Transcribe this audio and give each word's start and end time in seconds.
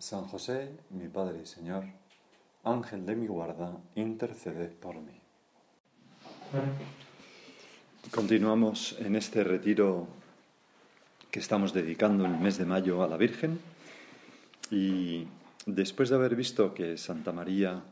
San 0.00 0.24
José, 0.24 0.70
mi 0.88 1.08
Padre 1.08 1.40
y 1.42 1.46
Señor, 1.46 1.84
Ángel 2.64 3.04
de 3.04 3.14
mi 3.14 3.26
guarda, 3.26 3.76
interceded 3.96 4.70
por 4.72 4.94
mí. 4.96 5.12
Continuamos 8.10 8.96
en 8.98 9.14
este 9.14 9.44
retiro 9.44 10.08
que 11.30 11.38
estamos 11.38 11.74
dedicando 11.74 12.24
el 12.24 12.38
mes 12.38 12.56
de 12.56 12.64
mayo 12.64 13.02
a 13.02 13.08
la 13.08 13.18
Virgen 13.18 13.60
y 14.70 15.26
después 15.66 16.08
de 16.08 16.14
haber 16.16 16.34
visto 16.34 16.72
que 16.72 16.96
Santa 16.96 17.32
María 17.32 17.82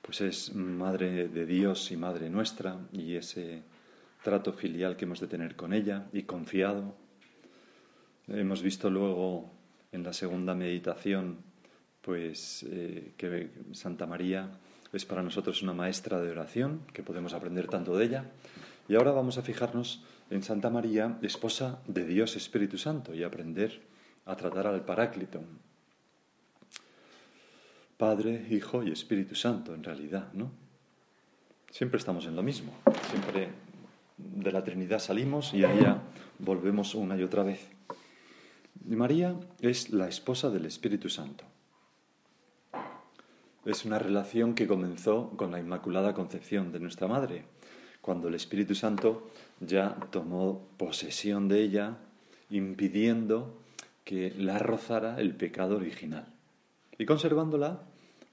pues 0.00 0.22
es 0.22 0.54
madre 0.54 1.28
de 1.28 1.44
Dios 1.44 1.90
y 1.92 1.96
madre 1.98 2.30
nuestra 2.30 2.78
y 2.90 3.16
ese 3.16 3.62
trato 4.24 4.54
filial 4.54 4.96
que 4.96 5.04
hemos 5.04 5.20
de 5.20 5.26
tener 5.26 5.56
con 5.56 5.74
ella 5.74 6.06
y 6.14 6.22
confiado, 6.22 6.94
hemos 8.28 8.62
visto 8.62 8.88
luego 8.88 9.50
en 9.92 10.04
la 10.04 10.14
segunda 10.14 10.54
meditación 10.54 11.49
pues 12.02 12.64
eh, 12.68 13.12
que 13.16 13.50
Santa 13.72 14.06
María 14.06 14.50
es 14.92 15.04
para 15.04 15.22
nosotros 15.22 15.62
una 15.62 15.72
maestra 15.72 16.20
de 16.20 16.30
oración, 16.30 16.80
que 16.92 17.02
podemos 17.02 17.32
aprender 17.32 17.68
tanto 17.68 17.96
de 17.96 18.04
ella. 18.06 18.24
Y 18.88 18.96
ahora 18.96 19.12
vamos 19.12 19.38
a 19.38 19.42
fijarnos 19.42 20.02
en 20.30 20.42
Santa 20.42 20.70
María, 20.70 21.18
esposa 21.22 21.80
de 21.86 22.04
Dios 22.04 22.36
Espíritu 22.36 22.78
Santo, 22.78 23.14
y 23.14 23.22
aprender 23.22 23.80
a 24.26 24.36
tratar 24.36 24.66
al 24.66 24.84
Paráclito. 24.84 25.42
Padre, 27.96 28.46
Hijo 28.50 28.82
y 28.82 28.90
Espíritu 28.90 29.34
Santo, 29.34 29.74
en 29.74 29.84
realidad, 29.84 30.32
¿no? 30.32 30.50
Siempre 31.70 31.98
estamos 31.98 32.26
en 32.26 32.34
lo 32.34 32.42
mismo, 32.42 32.72
siempre 33.10 33.50
de 34.16 34.52
la 34.52 34.64
Trinidad 34.64 34.98
salimos 34.98 35.54
y 35.54 35.64
allá 35.64 36.02
volvemos 36.38 36.94
una 36.94 37.16
y 37.16 37.22
otra 37.22 37.42
vez. 37.42 37.68
María 38.86 39.36
es 39.60 39.90
la 39.90 40.08
esposa 40.08 40.50
del 40.50 40.66
Espíritu 40.66 41.08
Santo. 41.08 41.44
Es 43.64 43.84
una 43.84 43.98
relación 43.98 44.54
que 44.54 44.66
comenzó 44.66 45.30
con 45.36 45.52
la 45.52 45.60
Inmaculada 45.60 46.14
Concepción 46.14 46.72
de 46.72 46.80
nuestra 46.80 47.08
Madre, 47.08 47.44
cuando 48.00 48.28
el 48.28 48.34
Espíritu 48.34 48.74
Santo 48.74 49.30
ya 49.60 49.96
tomó 50.10 50.66
posesión 50.78 51.46
de 51.48 51.60
ella, 51.62 51.98
impidiendo 52.48 53.60
que 54.04 54.32
la 54.36 54.58
rozara 54.58 55.20
el 55.20 55.34
pecado 55.34 55.76
original, 55.76 56.26
y 56.96 57.04
conservándola, 57.04 57.82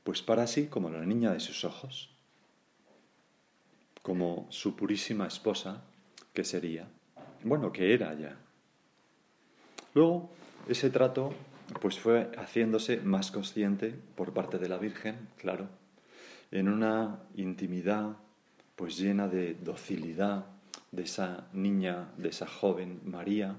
pues 0.06 0.22
para 0.22 0.48
sí, 0.48 0.68
como 0.68 0.90
la 0.90 1.06
niña 1.06 1.34
de 1.34 1.42
sus 1.42 1.66
ojos, 1.66 2.10
como 4.02 4.48
su 4.50 4.78
purísima 4.78 5.28
esposa, 5.28 5.84
que 6.34 6.46
sería, 6.46 6.88
bueno, 7.44 7.74
que 7.74 7.94
era 7.94 8.14
ya. 8.14 8.38
Luego, 9.94 10.30
ese 10.70 10.90
trato 10.90 11.34
pues 11.82 12.00
fue 12.00 12.32
haciéndose 12.38 12.98
más 12.98 13.32
consciente 13.32 13.94
por 14.16 14.34
parte 14.34 14.58
de 14.58 14.70
la 14.70 14.78
Virgen, 14.78 15.16
claro, 15.38 15.68
en 16.52 16.70
una 16.70 17.20
intimidad 17.36 18.18
pues 18.76 18.98
llena 18.98 19.28
de 19.28 19.56
docilidad 19.56 20.46
de 20.92 21.04
esa 21.04 21.48
niña, 21.54 22.10
de 22.18 22.30
esa 22.30 22.48
joven 22.48 23.02
María, 23.06 23.56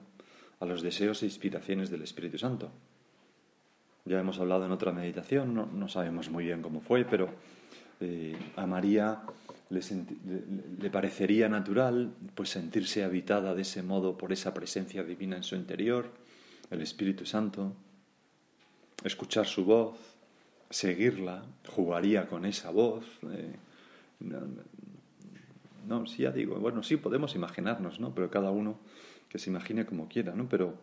a 0.60 0.66
los 0.66 0.83
deseos 0.83 1.22
e 1.22 1.27
inspiraciones 1.27 1.91
del 1.91 2.03
Espíritu 2.03 2.38
Santo. 2.38 2.71
Ya 4.05 4.19
hemos 4.19 4.38
hablado 4.38 4.65
en 4.65 4.72
otra 4.72 4.93
meditación, 4.93 5.54
no, 5.54 5.88
sabemos 5.88 6.31
muy 6.31 6.44
bien 6.47 6.62
cómo 6.62 6.81
fue, 6.81 7.04
pero 7.04 7.28
eh, 8.00 8.37
a 8.56 8.66
María 8.66 9.21
le, 9.71 9.81
le, 10.81 10.91
parecería 10.91 11.49
natural 11.49 12.12
pues 12.34 12.49
sentirse 12.49 13.04
habitada 13.04 13.54
de 13.54 13.62
ese 13.62 13.83
modo 13.83 14.16
por 14.16 14.33
esa 14.33 14.54
presencia 14.54 15.04
divina 15.04 15.37
en 15.37 15.43
su 15.43 15.56
interior, 15.56 16.10
el 16.71 16.81
Espíritu 16.81 17.27
Santo, 17.27 17.75
escuchar 19.04 19.47
su 19.47 19.64
voz, 19.64 19.97
seguirla, 20.70 21.44
jugaría 21.69 22.26
con 22.26 22.44
esa 22.44 22.70
voz. 22.70 23.04
Eh, 23.31 23.56
no, 25.86 26.06
sí, 26.06 26.22
ya 26.22 26.31
digo, 26.31 26.56
bueno, 26.56 26.82
sí 26.82 26.97
podemos 26.97 27.34
imaginarnos, 27.34 28.00
¿no? 28.00 28.14
Pero 28.14 28.31
cada 28.31 28.50
uno 28.50 28.78
que 29.28 29.38
se 29.38 29.50
imagine 29.50 29.86
como 29.86 30.09
quiera, 30.09 30.34
¿no? 30.34 30.48
Pero, 30.48 30.75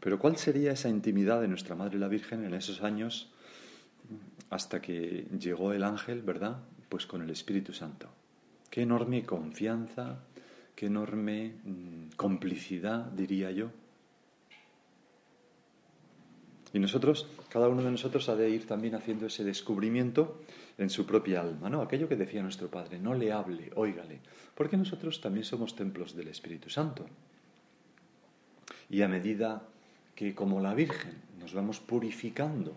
pero 0.00 0.18
¿cuál 0.18 0.36
sería 0.36 0.72
esa 0.72 0.88
intimidad 0.88 1.40
de 1.40 1.48
nuestra 1.48 1.74
Madre 1.74 1.98
la 1.98 2.08
Virgen 2.08 2.44
en 2.44 2.54
esos 2.54 2.82
años 2.82 3.30
hasta 4.50 4.80
que 4.80 5.26
llegó 5.38 5.72
el 5.72 5.82
ángel, 5.82 6.22
¿verdad? 6.22 6.58
Pues 6.88 7.06
con 7.06 7.22
el 7.22 7.30
Espíritu 7.30 7.72
Santo. 7.72 8.08
Qué 8.70 8.82
enorme 8.82 9.24
confianza, 9.24 10.20
qué 10.74 10.86
enorme 10.86 11.54
mm, 11.64 12.16
complicidad, 12.16 13.06
diría 13.06 13.50
yo, 13.50 13.70
y 16.74 16.80
nosotros, 16.80 17.28
cada 17.50 17.68
uno 17.68 17.84
de 17.84 17.90
nosotros 17.92 18.28
ha 18.28 18.34
de 18.34 18.50
ir 18.50 18.66
también 18.66 18.96
haciendo 18.96 19.26
ese 19.26 19.44
descubrimiento 19.44 20.40
en 20.76 20.90
su 20.90 21.06
propia 21.06 21.40
alma, 21.40 21.70
¿no? 21.70 21.80
Aquello 21.80 22.08
que 22.08 22.16
decía 22.16 22.42
nuestro 22.42 22.68
Padre, 22.68 22.98
no 22.98 23.14
le 23.14 23.30
hable, 23.30 23.70
óigale, 23.76 24.18
porque 24.56 24.76
nosotros 24.76 25.20
también 25.20 25.44
somos 25.44 25.76
templos 25.76 26.16
del 26.16 26.26
Espíritu 26.26 26.70
Santo. 26.70 27.06
Y 28.90 29.02
a 29.02 29.08
medida 29.08 29.62
que 30.16 30.34
como 30.34 30.60
la 30.60 30.74
Virgen 30.74 31.12
nos 31.38 31.54
vamos 31.54 31.78
purificando 31.78 32.72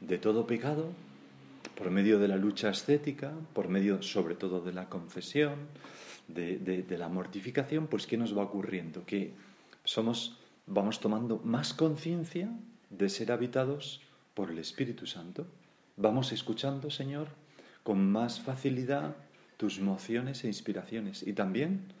de 0.00 0.18
todo 0.18 0.48
pecado, 0.48 0.88
por 1.76 1.92
medio 1.92 2.18
de 2.18 2.26
la 2.26 2.36
lucha 2.36 2.70
ascética, 2.70 3.32
por 3.52 3.68
medio 3.68 4.02
sobre 4.02 4.34
todo 4.34 4.60
de 4.60 4.72
la 4.72 4.88
confesión, 4.88 5.54
de, 6.26 6.58
de 6.58 6.98
la 6.98 7.08
mortificación, 7.08 7.86
pues 7.86 8.08
¿qué 8.08 8.16
nos 8.16 8.36
va 8.36 8.42
ocurriendo? 8.42 9.04
Que 9.06 9.34
somos, 9.84 10.36
vamos 10.66 10.98
tomando 10.98 11.40
más 11.44 11.72
conciencia 11.72 12.50
de 12.90 13.08
ser 13.08 13.32
habitados 13.32 14.00
por 14.34 14.50
el 14.50 14.58
Espíritu 14.58 15.06
Santo. 15.06 15.46
Vamos 15.96 16.32
escuchando, 16.32 16.90
Señor, 16.90 17.28
con 17.82 18.10
más 18.10 18.40
facilidad 18.40 19.16
tus 19.56 19.80
mociones 19.80 20.44
e 20.44 20.48
inspiraciones. 20.48 21.22
Y 21.26 21.32
también 21.32 21.92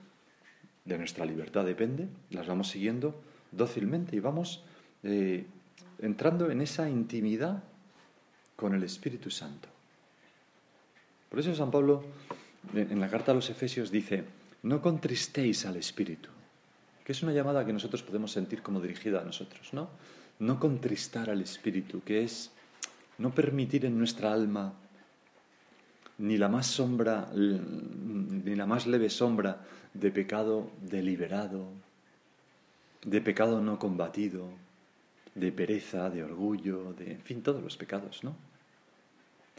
de 0.84 0.98
nuestra 0.98 1.24
libertad 1.24 1.64
depende, 1.64 2.08
las 2.30 2.46
vamos 2.46 2.68
siguiendo 2.68 3.20
dócilmente 3.52 4.16
y 4.16 4.20
vamos 4.20 4.62
eh, 5.02 5.46
entrando 6.00 6.50
en 6.50 6.60
esa 6.60 6.88
intimidad 6.88 7.62
con 8.56 8.74
el 8.74 8.82
Espíritu 8.82 9.30
Santo. 9.30 9.68
Por 11.28 11.38
eso 11.38 11.54
San 11.54 11.70
Pablo 11.70 12.04
en 12.74 13.00
la 13.00 13.08
carta 13.08 13.32
a 13.32 13.34
los 13.34 13.48
Efesios 13.50 13.90
dice, 13.90 14.24
no 14.62 14.82
contristéis 14.82 15.64
al 15.64 15.76
Espíritu, 15.76 16.28
que 17.04 17.12
es 17.12 17.22
una 17.22 17.32
llamada 17.32 17.64
que 17.64 17.72
nosotros 17.72 18.02
podemos 18.02 18.32
sentir 18.32 18.62
como 18.62 18.80
dirigida 18.80 19.20
a 19.20 19.24
nosotros, 19.24 19.72
¿no? 19.72 19.88
No 20.40 20.58
contristar 20.58 21.30
al 21.30 21.40
Espíritu, 21.42 22.02
que 22.02 22.24
es 22.24 22.50
no 23.18 23.30
permitir 23.34 23.84
en 23.84 23.96
nuestra 23.98 24.32
alma 24.32 24.74
ni 26.18 26.36
la 26.36 26.48
más 26.48 26.66
sombra, 26.66 27.30
ni 27.34 28.54
la 28.54 28.66
más 28.66 28.86
leve 28.86 29.08
sombra 29.08 29.64
de 29.94 30.10
pecado 30.10 30.70
deliberado, 30.80 31.68
de 33.04 33.20
pecado 33.20 33.60
no 33.60 33.78
combatido, 33.78 34.48
de 35.34 35.52
pereza, 35.52 36.10
de 36.10 36.24
orgullo, 36.24 36.92
de, 36.94 37.12
en 37.12 37.22
fin, 37.22 37.42
todos 37.42 37.62
los 37.62 37.76
pecados, 37.76 38.24
¿no? 38.24 38.34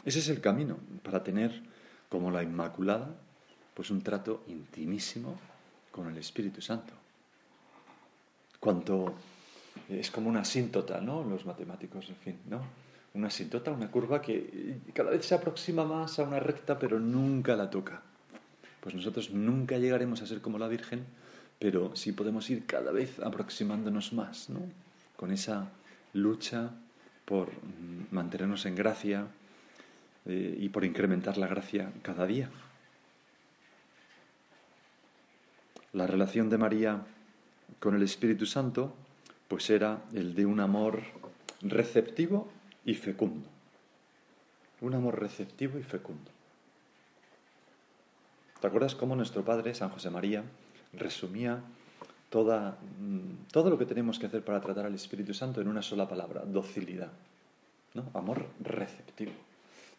Ese 0.04 0.18
es 0.18 0.28
el 0.28 0.40
camino 0.40 0.78
para 1.02 1.22
tener, 1.22 1.62
como 2.08 2.30
la 2.30 2.42
Inmaculada, 2.42 3.14
pues 3.74 3.90
un 3.90 4.02
trato 4.02 4.44
intimísimo 4.48 5.38
con 5.90 6.08
el 6.08 6.18
Espíritu 6.18 6.60
Santo. 6.60 6.92
Cuanto 8.58 9.14
es 9.88 10.10
como 10.10 10.28
una 10.28 10.40
asíntota, 10.40 11.00
¿no? 11.00 11.24
Los 11.24 11.46
matemáticos, 11.46 12.08
en 12.08 12.16
fin, 12.16 12.38
¿no? 12.48 12.62
Una 13.14 13.28
asíntota, 13.28 13.70
una 13.70 13.90
curva 13.90 14.22
que 14.22 14.78
cada 14.94 15.10
vez 15.10 15.26
se 15.26 15.34
aproxima 15.34 15.84
más 15.84 16.18
a 16.18 16.22
una 16.22 16.40
recta, 16.40 16.78
pero 16.78 16.98
nunca 16.98 17.56
la 17.56 17.68
toca. 17.68 18.02
Pues 18.80 18.94
nosotros 18.94 19.30
nunca 19.30 19.78
llegaremos 19.78 20.22
a 20.22 20.26
ser 20.26 20.40
como 20.40 20.58
la 20.58 20.68
Virgen, 20.68 21.04
pero 21.58 21.94
sí 21.94 22.12
podemos 22.12 22.48
ir 22.50 22.66
cada 22.66 22.90
vez 22.90 23.20
aproximándonos 23.20 24.12
más, 24.12 24.50
¿no? 24.50 24.60
Con 25.16 25.30
esa 25.30 25.68
lucha 26.14 26.70
por 27.24 27.50
mantenernos 28.10 28.66
en 28.66 28.74
gracia 28.74 29.26
eh, 30.26 30.56
y 30.58 30.68
por 30.68 30.84
incrementar 30.84 31.38
la 31.38 31.46
gracia 31.46 31.92
cada 32.02 32.26
día. 32.26 32.50
La 35.92 36.06
relación 36.06 36.48
de 36.48 36.58
María 36.58 37.02
con 37.78 37.94
el 37.94 38.02
Espíritu 38.02 38.46
Santo 38.46 38.94
pues 39.52 39.68
era 39.68 40.02
el 40.14 40.34
de 40.34 40.46
un 40.46 40.60
amor 40.60 41.02
receptivo 41.60 42.48
y 42.86 42.94
fecundo. 42.94 43.46
un 44.80 44.94
amor 44.94 45.20
receptivo 45.20 45.78
y 45.78 45.82
fecundo. 45.82 46.30
¿Te 48.62 48.66
acuerdas 48.66 48.94
cómo 48.94 49.14
nuestro 49.14 49.44
Padre, 49.44 49.74
San 49.74 49.90
José 49.90 50.08
María, 50.08 50.42
resumía 50.94 51.60
toda, 52.30 52.78
mm, 52.98 53.52
todo 53.52 53.68
lo 53.68 53.76
que 53.76 53.84
tenemos 53.84 54.18
que 54.18 54.24
hacer 54.24 54.42
para 54.42 54.62
tratar 54.62 54.86
al 54.86 54.94
Espíritu 54.94 55.34
Santo 55.34 55.60
en 55.60 55.68
una 55.68 55.82
sola 55.82 56.08
palabra, 56.08 56.46
docilidad? 56.46 57.12
¿no? 57.92 58.06
Amor 58.14 58.46
receptivo 58.58 59.32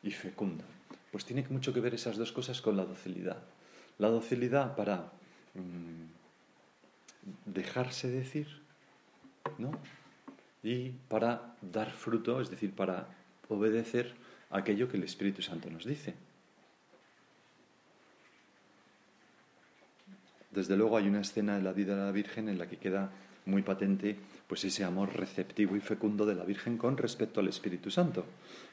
y 0.02 0.10
fecundo. 0.10 0.64
Pues 1.12 1.26
tiene 1.26 1.46
mucho 1.52 1.76
que 1.76 1.80
ver 1.80 1.94
esas 1.94 2.18
dos 2.18 2.32
cosas 2.32 2.60
con 2.60 2.76
la 2.76 2.86
docilidad. 2.86 3.38
La 4.00 4.10
docilidad 4.10 4.76
para 4.76 5.12
mm, 5.54 6.10
dejarse 7.46 8.10
decir, 8.10 8.63
¿no? 9.58 9.72
Y 10.64 10.90
para 11.10 11.56
dar 11.62 11.92
fruto, 11.92 12.40
es 12.40 12.50
decir, 12.50 12.74
para 12.74 13.08
obedecer 13.50 14.14
aquello 14.50 14.88
que 14.88 14.98
el 14.98 15.04
Espíritu 15.04 15.42
Santo 15.42 15.70
nos 15.70 15.86
dice. 15.86 16.16
Desde 20.52 20.78
luego 20.78 20.98
hay 20.98 21.08
una 21.08 21.22
escena 21.22 21.58
de 21.58 21.64
la 21.64 21.74
vida 21.74 21.96
de 21.96 22.06
la 22.06 22.12
Virgen 22.12 22.48
en 22.48 22.60
la 22.60 22.68
que 22.68 22.78
queda 22.78 23.12
muy 23.46 23.64
patente 23.64 24.16
pues 24.48 24.64
ese 24.64 24.84
amor 24.84 25.16
receptivo 25.16 25.76
y 25.76 25.82
fecundo 25.82 26.26
de 26.26 26.36
la 26.36 26.46
Virgen 26.46 26.78
con 26.78 26.96
respecto 26.96 27.40
al 27.40 27.48
Espíritu 27.48 27.90
Santo, 27.90 28.26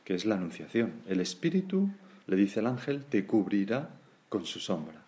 que 0.05 0.15
es 0.15 0.27
la 0.27 0.35
anunciación. 0.35 1.03
El 1.09 1.21
Espíritu, 1.21 1.89
le 2.27 2.37
dice 2.37 2.61
el 2.61 2.67
ángel, 2.67 3.05
te 3.05 3.25
cubrirá 3.27 3.89
con 4.29 4.45
su 4.45 4.61
sombra. 4.61 5.03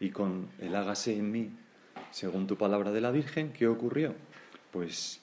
Y 0.00 0.10
con 0.10 0.48
el 0.58 0.74
hágase 0.74 1.16
en 1.16 1.30
mí, 1.30 1.50
según 2.10 2.46
tu 2.46 2.56
palabra 2.56 2.90
de 2.90 3.00
la 3.00 3.10
Virgen, 3.10 3.52
¿qué 3.52 3.68
ocurrió? 3.68 4.14
Pues 4.72 5.20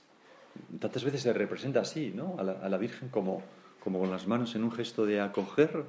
tantas 0.80 1.04
veces 1.04 1.22
se 1.22 1.34
representa 1.34 1.82
así, 1.82 2.14
¿no? 2.16 2.38
A 2.40 2.44
la, 2.70 2.78
Virgen 2.78 3.10
como, 3.10 3.44
como 3.84 4.00
con 4.00 4.10
las 4.10 4.28
manos 4.28 4.56
en 4.56 4.64
un 4.64 4.72
gesto 4.72 5.06
de 5.06 5.20
acoger, 5.20 5.84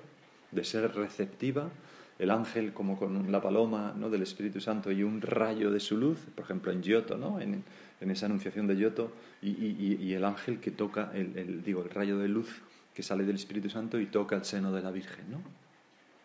de 0.50 0.64
ser 0.64 0.92
receptiva, 0.94 1.70
el 2.18 2.30
ángel 2.30 2.74
como 2.74 2.98
con 2.98 3.32
la 3.32 3.40
paloma 3.40 3.94
¿no? 3.96 4.10
del 4.10 4.22
Espíritu 4.22 4.60
Santo 4.60 4.92
y 4.92 5.02
un 5.02 5.22
rayo 5.22 5.70
de 5.70 5.80
su 5.80 5.96
luz, 5.96 6.18
por 6.34 6.44
ejemplo 6.44 6.70
en 6.70 6.82
Giotto, 6.82 7.16
¿no? 7.16 7.40
en, 7.40 7.64
esa 8.00 8.26
anunciación 8.26 8.66
de 8.66 8.76
Giotto, 8.76 9.12
y, 9.40 10.12
el 10.12 10.24
ángel 10.24 10.60
que 10.60 10.70
toca, 10.70 11.10
el, 11.14 11.62
digo, 11.62 11.82
el 11.82 11.88
rayo 11.88 12.18
de 12.18 12.28
luz 12.28 12.60
que 12.94 13.02
sale 13.02 13.24
del 13.24 13.36
Espíritu 13.36 13.70
Santo 13.70 13.98
y 13.98 14.06
toca 14.06 14.36
el 14.36 14.44
seno 14.44 14.70
de 14.70 14.82
la 14.82 14.90
Virgen. 14.90 15.30
¿no? 15.30 15.38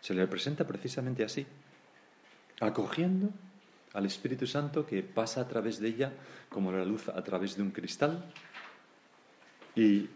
Se 0.00 0.12
le 0.12 0.20
representa 0.20 0.66
precisamente 0.66 1.24
así, 1.24 1.46
acogiendo 2.60 3.30
al 3.96 4.04
Espíritu 4.04 4.46
Santo 4.46 4.86
que 4.86 5.02
pasa 5.02 5.40
a 5.40 5.48
través 5.48 5.80
de 5.80 5.88
ella 5.88 6.12
como 6.50 6.70
la 6.70 6.84
luz 6.84 7.08
a 7.08 7.24
través 7.24 7.56
de 7.56 7.62
un 7.62 7.70
cristal 7.70 8.30
y 9.74 10.08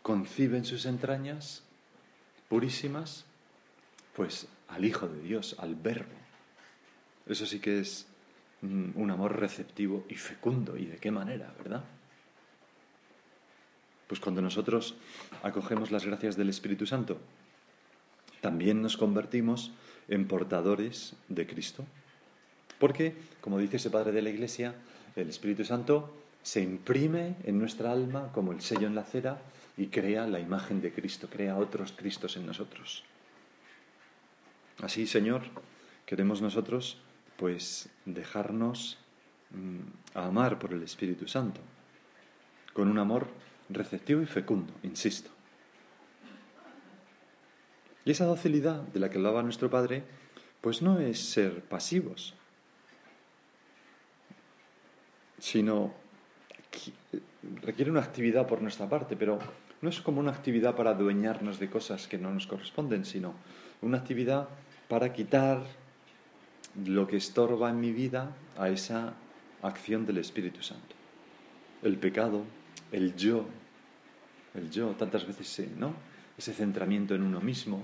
concibe 0.00 0.56
en 0.56 0.64
sus 0.64 0.86
entrañas 0.86 1.62
purísimas, 2.48 3.26
pues 4.16 4.48
al 4.68 4.86
Hijo 4.86 5.06
de 5.06 5.20
Dios, 5.20 5.54
al 5.58 5.74
Verbo. 5.74 6.16
Eso 7.26 7.44
sí 7.44 7.60
que 7.60 7.80
es 7.80 8.06
mm, 8.62 8.92
un 8.94 9.10
amor 9.10 9.38
receptivo 9.38 10.06
y 10.08 10.14
fecundo. 10.14 10.78
¿Y 10.78 10.86
de 10.86 10.96
qué 10.96 11.10
manera, 11.10 11.54
verdad? 11.58 11.84
Pues 14.06 14.18
cuando 14.18 14.40
nosotros 14.40 14.96
acogemos 15.42 15.90
las 15.90 16.06
gracias 16.06 16.36
del 16.36 16.48
Espíritu 16.48 16.86
Santo, 16.86 17.20
también 18.40 18.80
nos 18.80 18.96
convertimos 18.96 19.72
en 20.08 20.26
portadores 20.26 21.14
de 21.28 21.46
Cristo. 21.46 21.84
Porque, 22.80 23.14
como 23.42 23.58
dice 23.58 23.76
ese 23.76 23.90
Padre 23.90 24.10
de 24.10 24.22
la 24.22 24.30
Iglesia, 24.30 24.74
el 25.14 25.28
Espíritu 25.28 25.64
Santo 25.64 26.16
se 26.42 26.62
imprime 26.62 27.36
en 27.44 27.58
nuestra 27.58 27.92
alma 27.92 28.32
como 28.32 28.52
el 28.52 28.62
sello 28.62 28.86
en 28.86 28.94
la 28.94 29.04
cera 29.04 29.38
y 29.76 29.88
crea 29.88 30.26
la 30.26 30.40
imagen 30.40 30.80
de 30.80 30.90
Cristo, 30.90 31.28
crea 31.30 31.58
otros 31.58 31.92
Cristos 31.92 32.38
en 32.38 32.46
nosotros. 32.46 33.04
Así, 34.82 35.06
Señor, 35.06 35.42
queremos 36.06 36.40
nosotros 36.40 36.96
pues 37.36 37.90
dejarnos 38.06 38.98
mm, 39.50 40.16
amar 40.18 40.58
por 40.58 40.72
el 40.72 40.82
Espíritu 40.82 41.28
Santo, 41.28 41.60
con 42.72 42.88
un 42.88 42.98
amor 42.98 43.28
receptivo 43.68 44.22
y 44.22 44.26
fecundo, 44.26 44.72
insisto. 44.82 45.30
Y 48.06 48.10
esa 48.10 48.24
docilidad 48.24 48.80
de 48.80 49.00
la 49.00 49.10
que 49.10 49.18
hablaba 49.18 49.42
nuestro 49.42 49.68
Padre, 49.68 50.02
pues 50.62 50.80
no 50.80 50.98
es 50.98 51.20
ser 51.20 51.62
pasivos, 51.62 52.34
sino 55.40 55.92
requiere 57.62 57.90
una 57.90 58.00
actividad 58.00 58.46
por 58.46 58.62
nuestra 58.62 58.88
parte, 58.88 59.16
pero 59.16 59.38
no 59.80 59.88
es 59.88 60.00
como 60.00 60.20
una 60.20 60.30
actividad 60.30 60.76
para 60.76 60.90
adueñarnos 60.90 61.58
de 61.58 61.68
cosas 61.68 62.06
que 62.06 62.18
no 62.18 62.32
nos 62.32 62.46
corresponden, 62.46 63.04
sino 63.04 63.34
una 63.82 63.98
actividad 63.98 64.48
para 64.88 65.12
quitar 65.12 65.62
lo 66.84 67.06
que 67.06 67.16
estorba 67.16 67.70
en 67.70 67.80
mi 67.80 67.92
vida 67.92 68.36
a 68.56 68.68
esa 68.68 69.14
acción 69.62 70.06
del 70.06 70.18
Espíritu 70.18 70.62
Santo. 70.62 70.94
El 71.82 71.96
pecado, 71.96 72.44
el 72.92 73.16
yo, 73.16 73.46
el 74.54 74.70
yo, 74.70 74.90
tantas 74.90 75.26
veces, 75.26 75.70
¿no? 75.76 75.94
Ese 76.36 76.52
centramiento 76.52 77.14
en 77.14 77.22
uno 77.22 77.40
mismo. 77.40 77.82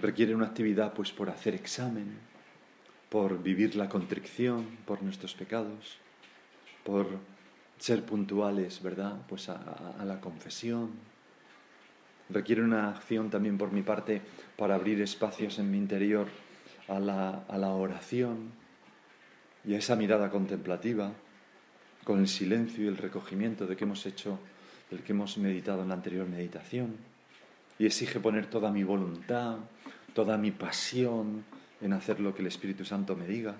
Requiere 0.00 0.34
una 0.34 0.46
actividad, 0.46 0.92
pues, 0.92 1.12
por 1.12 1.30
hacer 1.30 1.54
examen, 1.54 2.18
por 3.12 3.42
vivir 3.42 3.76
la 3.76 3.88
contrición 3.88 4.78
por 4.86 5.02
nuestros 5.02 5.34
pecados, 5.34 5.98
por 6.82 7.06
ser 7.78 8.04
puntuales, 8.04 8.82
¿verdad? 8.82 9.20
Pues 9.28 9.48
a 9.50 10.02
la 10.04 10.20
confesión, 10.20 10.90
Requiere 12.32 12.62
una 12.62 12.88
acción 12.88 13.28
también 13.28 13.58
por 13.58 13.72
mi 13.72 13.82
parte 13.82 14.22
para 14.56 14.74
abrir 14.74 15.00
espacios 15.02 15.58
en 15.58 15.70
mi 15.70 15.76
interior 15.76 16.28
a 16.88 16.98
la, 16.98 17.44
a 17.46 17.58
la 17.58 17.70
oración 17.70 18.52
y 19.66 19.74
a 19.74 19.78
esa 19.78 19.96
mirada 19.96 20.30
contemplativa, 20.30 21.12
con 22.04 22.20
el 22.20 22.28
silencio 22.28 22.84
y 22.84 22.88
el 22.88 22.96
recogimiento 22.96 23.66
de 23.66 23.76
que 23.76 23.84
hemos 23.84 24.06
hecho, 24.06 24.38
del 24.90 25.02
que 25.02 25.12
hemos 25.12 25.36
meditado 25.36 25.82
en 25.82 25.88
la 25.88 25.94
anterior 25.94 26.26
meditación. 26.26 26.96
Y 27.78 27.86
exige 27.86 28.18
poner 28.18 28.46
toda 28.46 28.72
mi 28.72 28.82
voluntad, 28.82 29.58
toda 30.14 30.38
mi 30.38 30.52
pasión 30.52 31.44
en 31.82 31.92
hacer 31.92 32.20
lo 32.20 32.34
que 32.34 32.42
el 32.42 32.48
Espíritu 32.48 32.84
Santo 32.84 33.16
me 33.16 33.26
diga. 33.26 33.54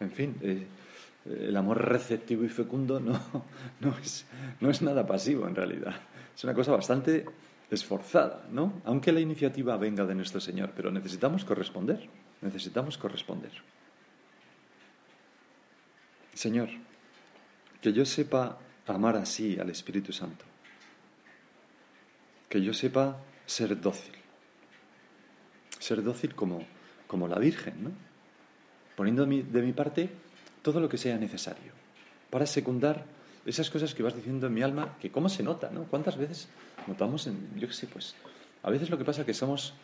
En 0.00 0.10
fin, 0.10 0.36
eh, 0.42 0.66
el 1.26 1.56
amor 1.56 1.82
receptivo 1.88 2.44
y 2.44 2.48
fecundo 2.48 3.00
no, 3.00 3.18
no, 3.80 3.96
es, 3.98 4.26
no 4.60 4.70
es 4.70 4.82
nada 4.82 5.06
pasivo 5.06 5.46
en 5.46 5.54
realidad. 5.54 5.94
Es 6.36 6.44
una 6.44 6.54
cosa 6.54 6.72
bastante 6.72 7.24
esforzada, 7.70 8.46
¿no? 8.50 8.82
Aunque 8.84 9.12
la 9.12 9.20
iniciativa 9.20 9.76
venga 9.76 10.04
de 10.04 10.14
nuestro 10.14 10.40
Señor, 10.40 10.72
pero 10.76 10.90
necesitamos 10.90 11.44
corresponder, 11.44 12.08
necesitamos 12.42 12.98
corresponder. 12.98 13.52
Señor, 16.34 16.68
que 17.80 17.92
yo 17.92 18.04
sepa 18.04 18.58
amar 18.86 19.16
así 19.16 19.58
al 19.58 19.70
Espíritu 19.70 20.12
Santo, 20.12 20.44
que 22.48 22.60
yo 22.60 22.74
sepa 22.74 23.18
ser 23.46 23.80
dócil, 23.80 24.14
ser 25.84 26.02
dócil 26.02 26.34
como, 26.34 26.64
como 27.06 27.28
la 27.28 27.38
Virgen, 27.38 27.84
¿no? 27.84 27.90
Poniendo 28.96 29.26
de 29.26 29.62
mi 29.62 29.72
parte 29.72 30.08
todo 30.62 30.80
lo 30.80 30.88
que 30.88 30.96
sea 30.96 31.18
necesario 31.18 31.72
para 32.30 32.46
secundar 32.46 33.04
esas 33.44 33.68
cosas 33.68 33.94
que 33.94 34.02
vas 34.02 34.16
diciendo 34.16 34.46
en 34.46 34.54
mi 34.54 34.62
alma, 34.62 34.96
que 34.98 35.10
cómo 35.10 35.28
se 35.28 35.42
nota, 35.42 35.70
¿no? 35.70 35.84
¿Cuántas 35.84 36.16
veces 36.16 36.48
notamos 36.86 37.26
en, 37.26 37.50
yo 37.56 37.68
qué 37.68 37.74
sé, 37.74 37.86
pues, 37.86 38.14
a 38.62 38.70
veces 38.70 38.88
lo 38.88 38.96
que 38.96 39.04
pasa 39.04 39.20
es 39.20 39.26
que 39.26 39.34
somos, 39.34 39.74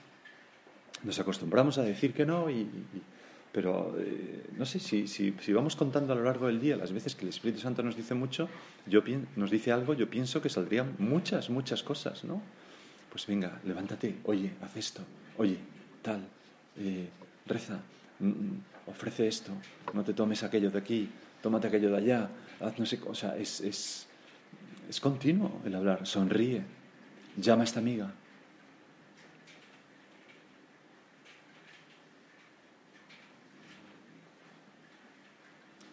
nos 1.05 1.19
acostumbramos 1.19 1.77
a 1.77 1.83
decir 1.83 2.15
que 2.15 2.25
no, 2.25 2.49
y, 2.49 2.67
pero 3.53 3.95
eh, 3.99 4.47
no 4.57 4.65
sé, 4.65 4.79
si, 4.79 5.07
si, 5.07 5.35
si, 5.39 5.53
vamos 5.53 5.77
contando 5.77 6.15
a 6.15 6.17
lo 6.17 6.25
largo 6.25 6.47
del 6.47 6.61
día 6.61 6.77
las 6.77 6.93
veces 6.93 7.15
que 7.15 7.25
el 7.25 7.29
Espíritu 7.29 7.61
Santo 7.61 7.83
nos 7.83 7.97
dice 7.97 8.15
mucho, 8.15 8.49
yo 8.87 9.03
nos 9.37 9.51
dice 9.51 9.73
algo, 9.73 9.93
yo 9.93 10.09
pienso 10.09 10.41
que 10.41 10.49
saldrían 10.49 10.95
muchas, 10.99 11.51
muchas 11.51 11.83
cosas, 11.83 12.25
¿no? 12.25 12.41
Pues 13.11 13.27
venga, 13.27 13.61
levántate, 13.65 14.21
oye, 14.25 14.53
haz 14.63 14.77
esto, 14.77 15.03
oye, 15.37 15.59
tal, 16.03 16.21
eh, 16.77 17.09
reza, 17.47 17.81
mm, 18.19 18.29
mm, 18.29 18.63
ofrece 18.87 19.29
esto, 19.29 19.53
no 19.93 20.03
te 20.05 20.15
tomes 20.15 20.43
aquello 20.43 20.71
de 20.71 20.79
aquí, 20.79 21.09
tómate 21.43 21.69
aquello 21.69 21.91
de 21.91 21.97
allá, 21.97 22.31
haz 22.61 22.79
no 22.79 22.87
sé, 22.87 23.01
o 23.07 23.15
sea, 23.15 23.37
es, 23.37 23.61
es, 23.61 24.07
es 24.89 25.01
continuo 25.01 25.61
el 25.65 25.75
hablar, 25.75 26.07
sonríe, 26.07 26.63
llama 27.37 27.63
a 27.63 27.65
esta 27.65 27.81
amiga. 27.81 28.13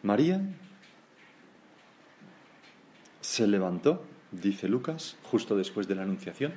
María 0.04 0.40
se 3.20 3.46
levantó, 3.46 4.06
dice 4.32 4.70
Lucas, 4.70 5.18
justo 5.24 5.58
después 5.58 5.88
de 5.88 5.96
la 5.96 6.04
anunciación, 6.04 6.54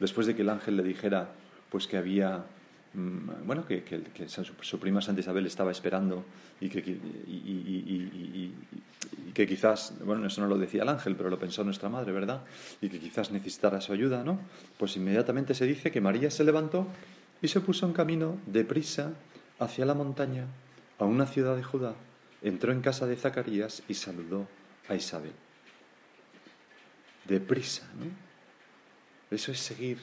después 0.00 0.26
de 0.26 0.34
que 0.34 0.42
el 0.42 0.50
ángel 0.50 0.76
le 0.76 0.82
dijera 0.82 1.30
pues 1.70 1.86
que 1.86 1.96
había 1.96 2.44
bueno, 2.96 3.66
que, 3.66 3.82
su, 4.62 4.80
prima 4.80 5.02
Santa 5.02 5.20
Isabel 5.20 5.46
estaba 5.46 5.70
esperando 5.70 6.24
y 6.60 6.70
que, 6.70 6.78
y, 6.78 8.52
que 9.34 9.46
quizás, 9.46 9.94
bueno, 10.02 10.26
eso 10.26 10.40
no 10.40 10.46
lo 10.46 10.56
decía 10.56 10.82
el 10.82 10.88
ángel, 10.88 11.14
pero 11.14 11.28
lo 11.28 11.38
pensó 11.38 11.62
nuestra 11.62 11.90
madre, 11.90 12.12
¿verdad? 12.12 12.42
Y 12.80 12.88
que 12.88 12.98
quizás 12.98 13.30
necesitara 13.30 13.82
su 13.82 13.92
ayuda, 13.92 14.24
¿no? 14.24 14.40
Pues 14.78 14.96
inmediatamente 14.96 15.54
se 15.54 15.66
dice 15.66 15.90
que 15.90 16.00
María 16.00 16.30
se 16.30 16.42
levantó 16.42 16.86
y 17.42 17.48
se 17.48 17.60
puso 17.60 17.84
en 17.86 17.92
camino 17.92 18.38
deprisa 18.46 19.12
hacia 19.58 19.84
la 19.84 19.92
montaña, 19.92 20.46
a 20.98 21.04
una 21.04 21.26
ciudad 21.26 21.54
de 21.54 21.62
Judá, 21.62 21.94
entró 22.40 22.72
en 22.72 22.80
casa 22.80 23.06
de 23.06 23.16
Zacarías 23.16 23.82
y 23.88 23.94
saludó 23.94 24.48
a 24.88 24.94
Isabel. 24.94 25.32
Deprisa, 27.26 27.86
¿no? 27.98 28.06
Eso 29.30 29.52
es 29.52 29.58
seguir 29.58 29.98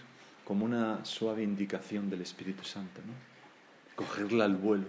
como 0.45 0.65
una 0.65 1.03
suave 1.05 1.43
indicación 1.43 2.09
del 2.09 2.21
Espíritu 2.21 2.63
Santo, 2.63 3.01
¿no? 3.05 3.13
Cogerla 3.95 4.45
al 4.45 4.55
vuelo. 4.55 4.87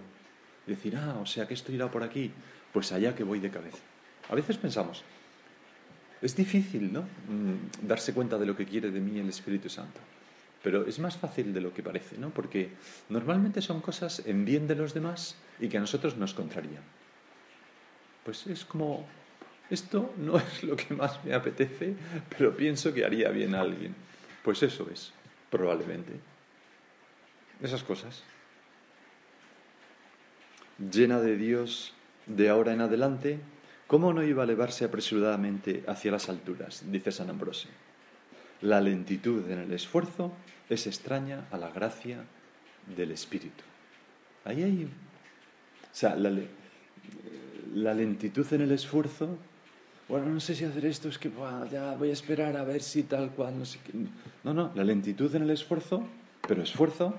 Decir, 0.67 0.97
ah, 0.97 1.19
o 1.21 1.25
sea 1.25 1.47
que 1.47 1.53
esto 1.53 1.71
irá 1.71 1.89
por 1.89 2.03
aquí, 2.03 2.31
pues 2.73 2.91
allá 2.91 3.15
que 3.15 3.23
voy 3.23 3.39
de 3.39 3.51
cabeza. 3.51 3.77
A 4.29 4.35
veces 4.35 4.57
pensamos, 4.57 5.03
es 6.21 6.35
difícil, 6.35 6.91
¿no? 6.91 7.01
Mm, 7.01 7.87
darse 7.87 8.13
cuenta 8.13 8.37
de 8.37 8.45
lo 8.45 8.55
que 8.55 8.65
quiere 8.65 8.91
de 8.91 8.99
mí 8.99 9.19
el 9.19 9.29
Espíritu 9.29 9.69
Santo. 9.69 9.99
Pero 10.63 10.85
es 10.87 10.97
más 10.97 11.15
fácil 11.15 11.53
de 11.53 11.61
lo 11.61 11.71
que 11.71 11.83
parece, 11.83 12.17
¿no? 12.17 12.31
Porque 12.31 12.71
normalmente 13.09 13.61
son 13.61 13.81
cosas 13.81 14.23
en 14.25 14.43
bien 14.43 14.67
de 14.67 14.75
los 14.75 14.95
demás 14.95 15.35
y 15.59 15.67
que 15.67 15.77
a 15.77 15.81
nosotros 15.81 16.17
nos 16.17 16.33
contrarían. 16.33 16.81
Pues 18.23 18.47
es 18.47 18.65
como, 18.65 19.05
esto 19.69 20.11
no 20.17 20.37
es 20.39 20.63
lo 20.63 20.75
que 20.75 20.95
más 20.95 21.23
me 21.23 21.35
apetece, 21.35 21.93
pero 22.35 22.57
pienso 22.57 22.91
que 22.91 23.05
haría 23.05 23.29
bien 23.29 23.53
a 23.53 23.61
alguien. 23.61 23.93
Pues 24.43 24.63
eso 24.63 24.89
es 24.91 25.13
probablemente. 25.49 26.13
Esas 27.61 27.83
cosas. 27.83 28.23
Llena 30.91 31.19
de 31.19 31.37
Dios 31.37 31.93
de 32.25 32.49
ahora 32.49 32.73
en 32.73 32.81
adelante, 32.81 33.39
¿cómo 33.87 34.13
no 34.13 34.23
iba 34.23 34.43
a 34.43 34.45
elevarse 34.45 34.85
apresuradamente 34.85 35.83
hacia 35.87 36.11
las 36.11 36.27
alturas? 36.29 36.83
Dice 36.91 37.11
San 37.11 37.29
Ambrosio. 37.29 37.69
La 38.61 38.81
lentitud 38.81 39.49
en 39.49 39.59
el 39.59 39.71
esfuerzo 39.73 40.33
es 40.69 40.87
extraña 40.87 41.45
a 41.51 41.57
la 41.57 41.69
gracia 41.69 42.23
del 42.95 43.11
Espíritu. 43.11 43.63
Ahí 44.43 44.63
hay. 44.63 44.85
O 44.85 45.95
sea, 45.95 46.15
la, 46.15 46.31
la 47.73 47.93
lentitud 47.93 48.45
en 48.53 48.61
el 48.61 48.71
esfuerzo 48.71 49.37
bueno, 50.07 50.27
no 50.27 50.39
sé 50.39 50.53
si 50.53 50.65
hacer 50.65 50.85
esto, 50.85 51.09
es 51.09 51.17
que 51.17 51.31
ya 51.71 51.95
voy 51.95 52.09
a 52.09 52.13
esperar 52.13 52.55
a 52.57 52.63
ver 52.63 52.81
si 52.81 53.03
tal 53.03 53.31
cual, 53.31 53.57
no 53.57 53.65
sé 53.65 53.79
qué. 53.83 53.91
No, 54.43 54.53
no, 54.53 54.71
la 54.75 54.83
lentitud 54.83 55.33
en 55.35 55.43
el 55.43 55.49
esfuerzo, 55.49 56.07
pero 56.47 56.61
esfuerzo 56.61 57.15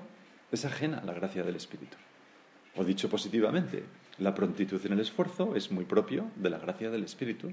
es 0.51 0.63
ajena 0.63 0.99
a 0.99 1.05
la 1.05 1.13
gracia 1.13 1.43
del 1.43 1.55
Espíritu. 1.55 1.97
O 2.77 2.85
dicho 2.85 3.09
positivamente, 3.09 3.83
la 4.19 4.33
prontitud 4.33 4.83
en 4.85 4.93
el 4.93 5.01
esfuerzo 5.01 5.55
es 5.55 5.71
muy 5.71 5.83
propio 5.83 6.31
de 6.37 6.49
la 6.49 6.59
gracia 6.59 6.89
del 6.89 7.03
Espíritu. 7.03 7.51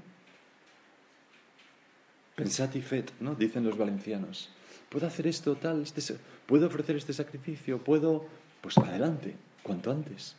Pensad 2.35 2.73
y 2.75 2.81
fet, 2.81 3.11
¿no? 3.19 3.35
Dicen 3.35 3.65
los 3.65 3.77
valencianos. 3.77 4.49
¿Puedo 4.89 5.07
hacer 5.07 5.27
esto, 5.27 5.55
tal? 5.55 5.81
Este, 5.81 6.01
¿Puedo 6.45 6.67
ofrecer 6.67 6.95
este 6.95 7.11
sacrificio? 7.11 7.79
¿Puedo? 7.79 8.25
Pues 8.61 8.77
adelante, 8.77 9.35
cuanto 9.63 9.91
antes. 9.91 10.35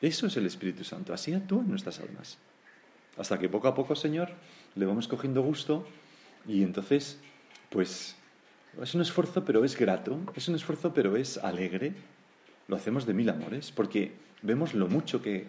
Eso 0.00 0.26
es 0.26 0.36
el 0.36 0.46
Espíritu 0.46 0.84
Santo. 0.84 1.12
Así 1.12 1.34
actúa 1.34 1.62
en 1.62 1.70
nuestras 1.70 2.00
almas. 2.00 2.38
Hasta 3.18 3.38
que 3.38 3.48
poco 3.48 3.68
a 3.68 3.74
poco, 3.74 3.96
Señor, 3.96 4.30
le 4.76 4.86
vamos 4.86 5.08
cogiendo 5.08 5.42
gusto 5.42 5.86
y 6.46 6.62
entonces, 6.62 7.18
pues, 7.68 8.16
es 8.80 8.94
un 8.94 9.02
esfuerzo, 9.02 9.44
pero 9.44 9.64
es 9.64 9.76
grato, 9.76 10.18
es 10.36 10.48
un 10.48 10.54
esfuerzo, 10.54 10.94
pero 10.94 11.16
es 11.16 11.36
alegre. 11.38 11.94
Lo 12.68 12.76
hacemos 12.76 13.06
de 13.06 13.14
mil 13.14 13.28
amores, 13.28 13.72
porque 13.72 14.12
vemos 14.42 14.74
lo 14.74 14.86
mucho 14.86 15.20
que, 15.20 15.46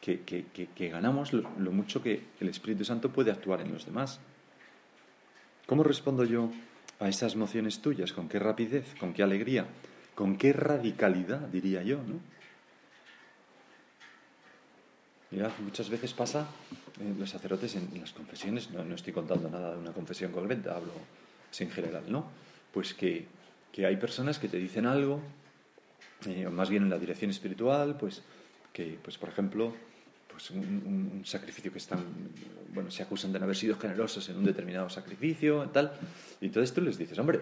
que, 0.00 0.88
ganamos, 0.88 1.32
lo, 1.32 1.48
mucho 1.70 2.02
que 2.02 2.24
el 2.40 2.48
Espíritu 2.48 2.84
Santo 2.84 3.10
puede 3.10 3.30
actuar 3.30 3.60
en 3.60 3.72
los 3.72 3.84
demás. 3.84 4.20
¿Cómo 5.66 5.82
respondo 5.82 6.24
yo 6.24 6.50
a 6.98 7.08
esas 7.08 7.36
mociones 7.36 7.80
tuyas? 7.80 8.12
¿Con 8.12 8.28
qué 8.28 8.38
rapidez? 8.38 8.94
¿Con 8.98 9.12
qué 9.12 9.22
alegría? 9.22 9.66
¿Con 10.14 10.36
qué 10.36 10.52
radicalidad, 10.52 11.40
diría 11.48 11.82
yo? 11.82 11.98
¿no? 11.98 12.20
Mirad, 15.32 15.50
muchas 15.60 15.88
veces 15.88 16.12
pasa, 16.12 16.46
eh, 17.00 17.14
los 17.18 17.30
sacerdotes 17.30 17.74
en, 17.76 17.88
las 17.98 18.12
confesiones, 18.12 18.70
no, 18.70 18.94
estoy 18.94 19.14
contando 19.14 19.48
nada 19.48 19.72
de 19.72 19.78
una 19.78 19.92
confesión 19.92 20.30
concreta, 20.30 20.76
hablo 20.76 20.92
en 21.58 21.70
general, 21.70 22.04
¿no? 22.08 22.26
Pues 22.70 22.92
que, 22.92 23.26
hay 23.78 23.96
personas 23.96 24.38
que 24.38 24.48
te 24.48 24.58
dicen 24.58 24.84
algo, 24.84 25.22
eh, 26.26 26.46
más 26.50 26.68
bien 26.68 26.82
en 26.82 26.90
la 26.90 26.98
dirección 26.98 27.30
espiritual, 27.30 27.96
pues 27.96 28.22
que, 28.74 28.98
pues 29.02 29.16
por 29.16 29.30
ejemplo, 29.30 29.74
pues 30.30 30.50
un, 30.50 31.22
sacrificio 31.24 31.72
que 31.72 31.78
están, 31.78 32.04
bueno, 32.74 32.90
se 32.90 33.02
acusan 33.02 33.32
de 33.32 33.38
no 33.38 33.46
haber 33.46 33.56
sido 33.56 33.78
generosos 33.78 34.28
en 34.28 34.36
un 34.36 34.44
determinado 34.44 34.90
sacrificio, 34.90 35.70
tal, 35.72 35.92
y 36.42 36.46
entonces 36.46 36.74
tú 36.74 36.82
les 36.82 36.98
dices, 36.98 37.18
hombre, 37.18 37.40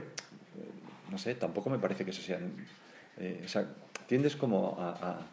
no 1.10 1.18
sé, 1.18 1.34
tampoco 1.34 1.70
me 1.70 1.78
parece 1.80 2.04
que 2.04 2.12
eso 2.12 2.22
sea, 2.22 2.38
eh, 3.18 3.42
o 3.44 3.48
sea, 3.48 3.66
tiendes 4.06 4.36
como 4.36 4.76
a 4.78 5.26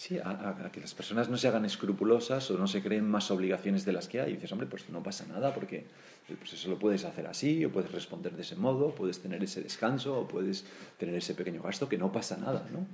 Sí, 0.00 0.18
a, 0.18 0.70
que 0.72 0.80
las 0.80 0.94
personas 0.94 1.28
no 1.28 1.36
se 1.36 1.46
hagan 1.46 1.66
escrupulosas 1.66 2.50
o 2.50 2.56
no 2.56 2.66
se 2.66 2.80
creen 2.80 3.06
más 3.06 3.30
obligaciones 3.30 3.84
de 3.84 3.92
las 3.92 4.08
que 4.08 4.22
hay. 4.22 4.30
Y 4.30 4.34
dices, 4.36 4.50
hombre, 4.50 4.66
pues 4.66 4.88
no 4.88 5.02
pasa 5.02 5.26
nada 5.26 5.52
porque 5.52 5.84
eh, 6.26 6.36
pues 6.38 6.54
eso 6.54 6.70
lo 6.70 6.78
puedes 6.78 7.04
hacer 7.04 7.26
así, 7.26 7.62
o 7.66 7.70
puedes 7.70 7.92
responder 7.92 8.34
de 8.34 8.40
ese 8.40 8.56
modo, 8.56 8.94
puedes 8.94 9.20
tener 9.20 9.44
ese 9.44 9.62
descanso, 9.62 10.18
o 10.18 10.26
puedes 10.26 10.64
tener 10.96 11.14
ese 11.16 11.34
pequeño 11.34 11.60
gasto, 11.60 11.86
que 11.86 11.98
no 11.98 12.10
pasa 12.10 12.38
nada, 12.38 12.66
¿no? 12.72 12.86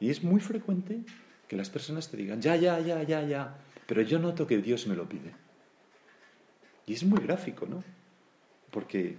Y 0.00 0.08
es 0.08 0.24
muy 0.24 0.40
frecuente 0.40 1.00
que 1.48 1.54
las 1.54 1.68
personas 1.68 2.08
te 2.08 2.16
digan, 2.16 2.40
ya, 2.40 2.56
ya, 2.56 2.80
ya, 2.80 3.02
ya, 3.02 3.20
ya, 3.20 3.58
pero 3.86 4.00
yo 4.00 4.18
noto 4.18 4.46
que 4.46 4.56
Dios 4.56 4.86
me 4.86 4.96
lo 4.96 5.06
pide. 5.06 5.34
Y 6.86 6.94
es 6.94 7.04
muy 7.04 7.20
gráfico, 7.20 7.66
¿no? 7.66 7.84
Porque 8.70 9.18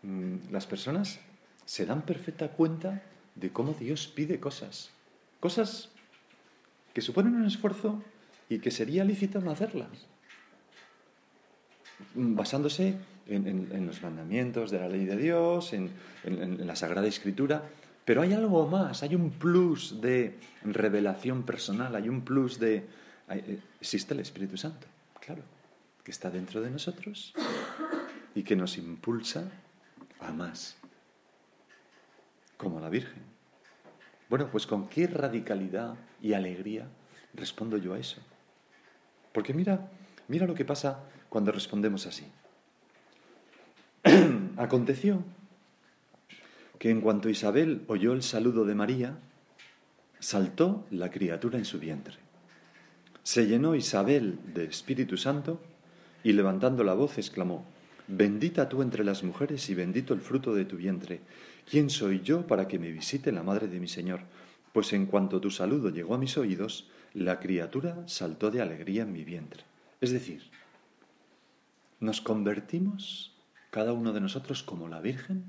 mm, 0.00 0.50
las 0.50 0.64
personas 0.64 1.20
se 1.66 1.84
dan 1.84 2.06
perfecta 2.06 2.52
cuenta 2.52 3.02
de 3.34 3.52
cómo 3.52 3.74
Dios 3.78 4.06
pide 4.08 4.40
cosas. 4.40 4.92
Cosas 5.40 5.90
que 6.96 7.02
suponen 7.02 7.34
un 7.34 7.44
esfuerzo 7.44 8.02
y 8.48 8.58
que 8.58 8.70
sería 8.70 9.04
lícito 9.04 9.42
no 9.42 9.50
hacerlas, 9.50 10.06
basándose 12.14 12.96
en, 13.26 13.86
los 13.86 14.00
mandamientos 14.00 14.70
de 14.70 14.78
la 14.78 14.88
ley 14.88 15.04
de 15.04 15.18
Dios, 15.18 15.74
en, 15.74 15.90
la 16.66 16.74
Sagrada 16.74 17.06
Escritura, 17.06 17.68
pero 18.06 18.22
hay 18.22 18.32
algo 18.32 18.66
más, 18.66 19.02
hay 19.02 19.14
un 19.14 19.28
plus 19.28 20.00
de 20.00 20.38
revelación 20.64 21.42
personal, 21.42 21.94
hay 21.94 22.08
un 22.08 22.22
plus 22.22 22.58
de... 22.58 22.86
Eh, 23.28 23.58
existe 23.78 24.14
el 24.14 24.20
Espíritu 24.20 24.56
Santo, 24.56 24.86
claro, 25.20 25.42
que 26.02 26.12
está 26.12 26.30
dentro 26.30 26.62
de 26.62 26.70
nosotros 26.70 27.34
y 28.34 28.42
que 28.42 28.56
nos 28.56 28.78
impulsa 28.78 29.50
a 30.20 30.32
más, 30.32 30.78
como 32.56 32.80
la 32.80 32.88
Virgen. 32.88 33.35
Bueno, 34.28 34.48
pues 34.50 34.66
con 34.66 34.88
qué 34.88 35.06
radicalidad 35.06 35.94
y 36.20 36.32
alegría 36.32 36.88
respondo 37.34 37.76
yo 37.76 37.94
a 37.94 37.98
eso. 37.98 38.20
Porque 39.32 39.54
mira, 39.54 39.90
mira 40.28 40.46
lo 40.46 40.54
que 40.54 40.64
pasa 40.64 41.00
cuando 41.28 41.52
respondemos 41.52 42.06
así. 42.06 42.26
Aconteció 44.56 45.22
que 46.78 46.90
en 46.90 47.00
cuanto 47.00 47.28
Isabel 47.28 47.82
oyó 47.86 48.12
el 48.12 48.22
saludo 48.22 48.64
de 48.64 48.74
María, 48.74 49.18
saltó 50.18 50.86
la 50.90 51.10
criatura 51.10 51.58
en 51.58 51.64
su 51.64 51.78
vientre. 51.78 52.16
Se 53.22 53.46
llenó 53.46 53.74
Isabel 53.74 54.38
de 54.54 54.64
Espíritu 54.64 55.16
Santo 55.16 55.60
y 56.22 56.32
levantando 56.32 56.84
la 56.84 56.94
voz 56.94 57.18
exclamó, 57.18 57.64
Bendita 58.08 58.68
tú 58.68 58.82
entre 58.82 59.04
las 59.04 59.24
mujeres 59.24 59.68
y 59.68 59.74
bendito 59.74 60.14
el 60.14 60.20
fruto 60.20 60.54
de 60.54 60.64
tu 60.64 60.76
vientre. 60.76 61.20
¿Quién 61.68 61.90
soy 61.90 62.20
yo 62.20 62.46
para 62.46 62.68
que 62.68 62.78
me 62.78 62.92
visite 62.92 63.32
la 63.32 63.42
madre 63.42 63.66
de 63.66 63.80
mi 63.80 63.88
Señor? 63.88 64.20
Pues 64.72 64.92
en 64.92 65.06
cuanto 65.06 65.40
tu 65.40 65.50
saludo 65.50 65.90
llegó 65.90 66.14
a 66.14 66.18
mis 66.18 66.38
oídos, 66.38 66.88
la 67.12 67.40
criatura 67.40 68.06
saltó 68.06 68.52
de 68.52 68.62
alegría 68.62 69.02
en 69.02 69.12
mi 69.12 69.24
vientre. 69.24 69.64
Es 70.00 70.12
decir, 70.12 70.48
nos 71.98 72.20
convertimos, 72.20 73.34
cada 73.70 73.92
uno 73.92 74.12
de 74.12 74.20
nosotros 74.20 74.62
como 74.62 74.88
la 74.88 75.00
Virgen, 75.00 75.44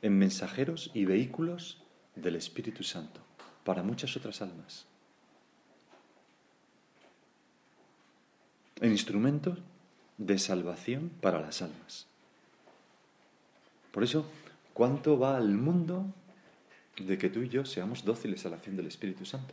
en 0.00 0.16
mensajeros 0.16 0.90
y 0.94 1.04
vehículos 1.04 1.82
del 2.14 2.36
Espíritu 2.36 2.82
Santo 2.82 3.20
para 3.64 3.82
muchas 3.82 4.16
otras 4.16 4.40
almas. 4.40 4.86
En 8.80 8.92
instrumentos 8.92 9.58
de 10.16 10.38
salvación 10.38 11.10
para 11.20 11.40
las 11.40 11.60
almas. 11.60 12.06
Por 13.92 14.04
eso, 14.04 14.30
¿cuánto 14.78 15.18
va 15.18 15.36
al 15.36 15.56
mundo 15.56 16.06
de 17.00 17.18
que 17.18 17.28
tú 17.28 17.42
y 17.42 17.48
yo 17.48 17.64
seamos 17.64 18.04
dóciles 18.04 18.46
a 18.46 18.48
la 18.48 18.56
acción 18.58 18.76
del 18.76 18.86
Espíritu 18.86 19.24
Santo? 19.24 19.52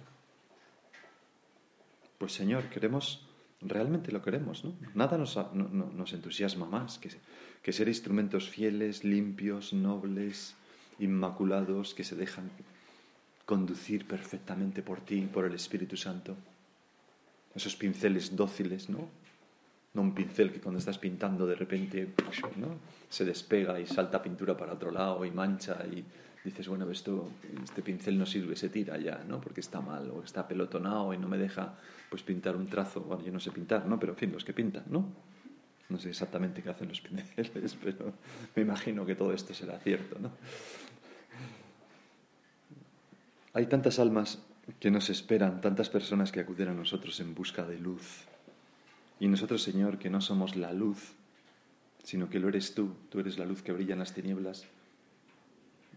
Pues 2.19 2.31
Señor, 2.31 2.69
queremos, 2.69 3.27
realmente 3.59 4.11
lo 4.11 4.21
queremos, 4.21 4.63
¿no? 4.63 4.75
Nada 4.93 5.17
nos, 5.17 6.13
entusiasma 6.13 6.67
más 6.67 6.99
que, 6.99 7.09
que 7.63 7.73
ser 7.73 7.87
instrumentos 7.87 8.47
fieles, 8.47 9.03
limpios, 9.03 9.73
nobles, 9.73 10.53
inmaculados 10.99 11.95
que 11.95 12.03
se 12.03 12.15
dejan 12.15 12.51
conducir 13.47 14.05
perfectamente 14.05 14.83
por 14.83 15.01
ti, 15.01 15.21
por 15.21 15.45
el 15.45 15.55
Espíritu 15.55 15.97
Santo. 15.97 16.35
Esos 17.55 17.75
pinceles 17.75 18.35
dóciles, 18.35 18.89
¿no? 18.89 19.09
No 19.95 20.01
un 20.01 20.13
pincel 20.13 20.51
que 20.51 20.59
cuando 20.59 20.79
estás 20.79 20.97
pintando 20.97 21.47
de 21.47 21.55
repente 21.55 22.13
se 23.09 23.25
despega 23.25 23.79
y 23.79 23.87
salta 23.87 24.21
pintura 24.21 24.55
para 24.55 24.73
otro 24.73 24.91
lado 24.91 25.25
y 25.25 25.31
mancha 25.31 25.77
y 25.85 26.03
dices, 26.43 26.67
bueno, 26.67 26.89
esto, 26.91 27.29
este 27.63 27.81
pincel 27.81 28.17
no 28.19 28.25
sirve, 28.25 28.55
se 28.55 28.69
tira 28.69 28.97
ya, 28.97 29.23
¿no? 29.27 29.41
Porque 29.41 29.61
está 29.61 29.81
mal 29.81 30.11
o 30.11 30.23
está 30.23 30.47
pelotonado 30.47 31.13
y 31.13 31.17
no 31.17 31.27
me 31.27 31.37
deja 31.37 31.73
pues 32.09 32.21
pintar 32.21 32.55
un 32.55 32.67
trazo. 32.67 33.01
Bueno, 33.01 33.23
yo 33.23 33.31
no 33.31 33.39
sé 33.39 33.51
pintar, 33.51 33.85
¿no? 33.87 33.99
Pero 33.99 34.13
en 34.13 34.17
fin, 34.17 34.31
los 34.31 34.45
que 34.45 34.53
pintan, 34.53 34.83
¿no? 34.89 35.05
No 35.89 35.97
sé 35.97 36.09
exactamente 36.09 36.61
qué 36.61 36.69
hacen 36.69 36.87
los 36.87 37.01
pinceles, 37.41 37.77
pero 37.83 38.13
me 38.55 38.61
imagino 38.61 39.05
que 39.05 39.15
todo 39.15 39.33
esto 39.33 39.53
será 39.53 39.79
cierto, 39.79 40.19
¿no? 40.19 40.31
Hay 43.53 43.67
tantas 43.67 43.99
almas 43.99 44.43
que 44.79 44.91
nos 44.91 45.09
esperan, 45.09 45.61
tantas 45.61 45.89
personas 45.89 46.31
que 46.31 46.41
acuden 46.41 46.69
a 46.69 46.73
nosotros 46.73 47.19
en 47.21 47.33
busca 47.33 47.65
de 47.65 47.79
luz. 47.79 48.25
Y 49.19 49.27
nosotros, 49.27 49.63
Señor, 49.63 49.97
que 49.97 50.09
no 50.09 50.21
somos 50.21 50.55
la 50.55 50.73
luz, 50.73 51.13
sino 52.03 52.29
que 52.29 52.39
lo 52.39 52.49
eres 52.49 52.75
tú, 52.75 52.95
tú 53.09 53.19
eres 53.19 53.37
la 53.37 53.45
luz 53.45 53.61
que 53.61 53.71
brilla 53.71 53.93
en 53.93 53.99
las 53.99 54.13
tinieblas. 54.13 54.65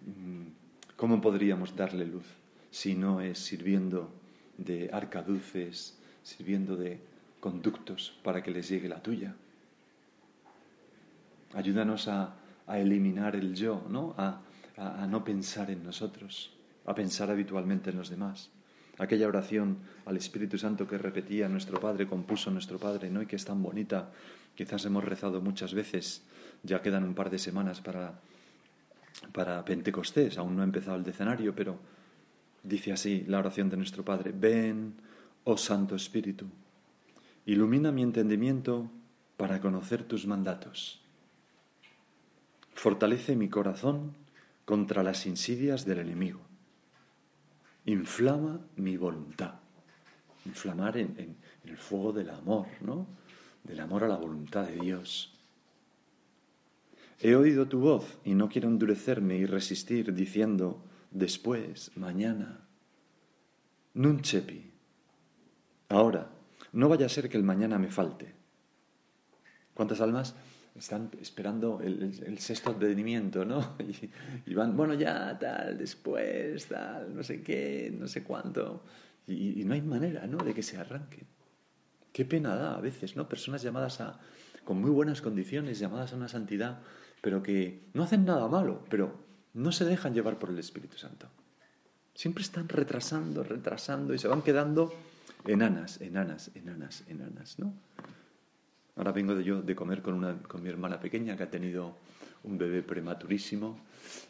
Mm, 0.07 0.49
¿Cómo 0.97 1.21
podríamos 1.21 1.77
darle 1.77 2.07
luz 2.07 2.27
si 2.71 2.95
no 2.95 3.21
es 3.21 3.39
sirviendo 3.39 4.11
de 4.57 4.91
arcaduces, 4.93 5.99
sirviendo 6.23 6.77
de 6.77 7.01
conductos 7.41 8.19
para 8.23 8.43
que 8.43 8.51
les 8.51 8.69
llegue 8.69 8.89
la 8.89 9.03
tuya? 9.03 9.35
Ayúdanos 11.55 12.09
a, 12.09 12.35
eliminar 12.69 13.35
el 13.35 13.55
yo, 13.55 13.83
¿no? 13.89 14.15
a 14.19 15.07
no 15.09 15.25
pensar 15.25 15.71
en 15.71 15.83
nosotros 15.83 16.53
a 16.89 16.95
pensar 16.95 17.31
habitualmente 17.31 17.91
en 17.91 17.99
los 17.99 18.09
demás. 18.09 18.49
Aquella 18.99 19.28
oración 19.28 19.78
al 20.07 20.17
Espíritu 20.17 20.59
Santo 20.59 20.87
que 20.87 20.99
repetía 20.99 21.49
nuestro 21.49 21.78
Padre, 21.78 22.09
compuso 22.09 22.50
nuestro 22.50 22.78
Padre, 22.78 23.11
¿no? 23.11 23.23
Y 23.23 23.26
que 23.26 23.37
es 23.37 23.45
tan 23.45 23.62
bonita, 23.62 24.11
quizás 24.57 24.85
hemos 24.85 25.05
rezado 25.05 25.40
muchas 25.40 25.73
veces, 25.73 26.25
ya 26.64 26.83
quedan 26.83 27.05
un 27.05 27.14
par 27.14 27.31
de 27.31 27.38
semanas 27.38 27.81
para, 27.81 28.21
para 29.33 29.64
Pentecostés, 29.64 30.37
aún 30.37 30.57
no 30.57 30.62
ha 30.62 30.64
empezado 30.64 30.97
el 30.97 31.05
decenario, 31.05 31.55
pero 31.55 31.78
dice 32.64 32.93
así 32.93 33.25
la 33.28 33.38
oración 33.38 33.71
de 33.71 33.76
nuestro 33.76 34.05
Padre, 34.05 34.33
ven, 34.35 34.95
oh 35.45 35.57
Santo 35.57 35.95
Espíritu, 35.95 36.47
ilumina 37.47 37.93
mi 37.93 38.02
entendimiento 38.02 38.90
para 39.37 39.61
conocer 39.61 40.02
tus 40.02 40.26
mandatos. 40.26 41.00
Fortalece 42.75 43.37
mi 43.37 43.49
corazón 43.49 44.14
contra 44.64 45.05
las 45.05 45.25
insidias 45.26 45.85
del 45.85 46.00
enemigo 46.00 46.48
inflama 47.92 48.61
mi 48.76 48.97
voluntad. 48.97 49.54
Inflamar 50.45 50.97
en, 50.99 51.37
el 51.64 51.76
fuego 51.76 52.12
del 52.12 52.30
amor, 52.30 52.66
¿no? 52.80 53.07
Del 53.64 53.80
amor 53.80 54.04
a 54.04 54.09
la 54.09 54.16
voluntad 54.16 54.66
de 54.66 54.76
Dios. 54.76 55.35
He 57.21 57.35
oído 57.35 57.66
tu 57.66 57.80
voz 57.80 58.18
y 58.25 58.35
no 58.35 58.49
quiero 58.49 58.68
endurecerme 58.68 59.37
y 59.37 59.47
resistir 59.47 60.14
diciendo 60.14 60.83
después, 61.11 61.90
mañana. 61.97 62.61
Nunchepi. 63.95 64.71
Ahora, 65.88 66.30
no 66.73 66.88
vaya 66.88 67.07
a 67.07 67.11
ser 67.11 67.28
que 67.28 67.37
el 67.37 67.42
mañana 67.42 67.78
me 67.78 67.90
falte. 67.90 68.35
¿Cuántas 69.75 70.00
almas 70.00 70.35
están 70.75 71.11
esperando 71.21 71.81
el, 71.83 72.39
sexto 72.39 72.71
advenimiento, 72.71 73.45
¿no? 73.45 73.77
Y, 74.47 74.55
van, 74.55 74.77
bueno, 74.77 74.95
ya, 74.95 75.39
tal, 75.39 75.77
después, 75.77 76.67
tal, 76.67 77.15
no 77.15 77.23
sé 77.23 77.43
qué, 77.43 77.95
no 77.97 78.07
sé 78.07 78.23
cuánto. 78.23 78.85
Y, 79.27 79.65
no 79.65 79.75
hay 79.75 79.83
manera, 79.83 80.27
¿no?, 80.27 80.39
de 80.39 80.55
que 80.55 80.63
se 80.63 80.77
arranque. 80.77 81.27
Qué 82.13 82.25
pena 82.25 82.57
da 82.57 82.77
a 82.77 82.81
veces, 82.81 83.17
¿no? 83.17 83.29
Personas 83.29 83.63
llamadas 83.63 84.01
a, 84.01 84.19
con 84.65 84.81
muy 84.81 84.91
buenas 84.91 85.21
condiciones, 85.21 85.79
llamadas 85.79 86.13
a 86.13 86.17
una 86.17 86.29
santidad, 86.29 86.81
pero 87.21 87.43
que 87.43 87.89
no 87.95 88.03
hacen 88.03 88.25
nada 88.25 88.49
malo, 88.49 88.85
pero 88.89 89.25
no 89.54 89.73
se 89.73 89.85
dejan 89.85 90.15
llevar 90.15 90.39
por 90.39 90.50
el 90.50 90.59
Espíritu 90.59 90.97
Santo. 90.97 91.28
Siempre 92.15 92.43
están 92.43 92.69
retrasando, 92.69 93.45
retrasando 93.45 94.15
y 94.15 94.19
se 94.19 94.28
van 94.28 94.43
quedando 94.43 94.93
enanas, 95.47 96.00
enanas, 96.00 96.50
enanas, 96.54 97.04
enanas, 97.09 97.59
¿no? 97.59 97.75
Ahora 98.99 99.13
vengo 99.13 99.37
de 99.37 99.45
yo 99.45 99.63
de 99.63 99.76
comer 99.76 100.02
con, 100.02 100.15
una, 100.15 100.37
con 100.43 100.61
mi 100.61 100.69
hermana 100.69 100.99
pequeña 100.99 101.37
que 101.37 101.45
ha 101.45 101.50
tenido 101.50 101.95
un 102.43 102.58
bebé 102.58 102.82
prematurísimo 102.82 103.78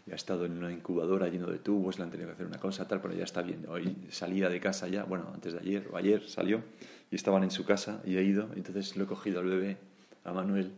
y 0.07 0.13
ha 0.13 0.15
estado 0.15 0.45
en 0.45 0.59
una 0.59 0.71
incubadora 0.71 1.29
lleno 1.29 1.47
de 1.47 1.59
tubos, 1.59 1.99
le 1.99 2.05
han 2.05 2.11
tenido 2.11 2.29
que 2.29 2.35
hacer 2.35 2.47
una 2.47 2.59
cosa, 2.59 2.87
tal, 2.87 3.01
pero 3.01 3.15
ya 3.15 3.25
está 3.25 3.41
bien. 3.41 3.65
Hoy 3.67 3.97
salía 4.11 4.51
de 4.51 4.61
casa 4.61 4.87
ya, 4.87 5.05
bueno, 5.05 5.31
antes 5.33 5.55
de 5.55 5.61
ayer 5.61 5.89
o 5.91 5.97
ayer 5.97 6.29
salió 6.29 6.63
y 7.11 7.17
estaban 7.17 7.45
en 7.45 7.51
su 7.51 7.65
casa 7.65 8.03
y 8.05 8.17
he 8.17 8.23
ido, 8.23 8.51
entonces 8.57 8.95
lo 8.97 9.05
he 9.05 9.07
cogido 9.07 9.41
al 9.41 9.47
bebé, 9.47 9.79
a 10.25 10.33
Manuel, 10.33 10.73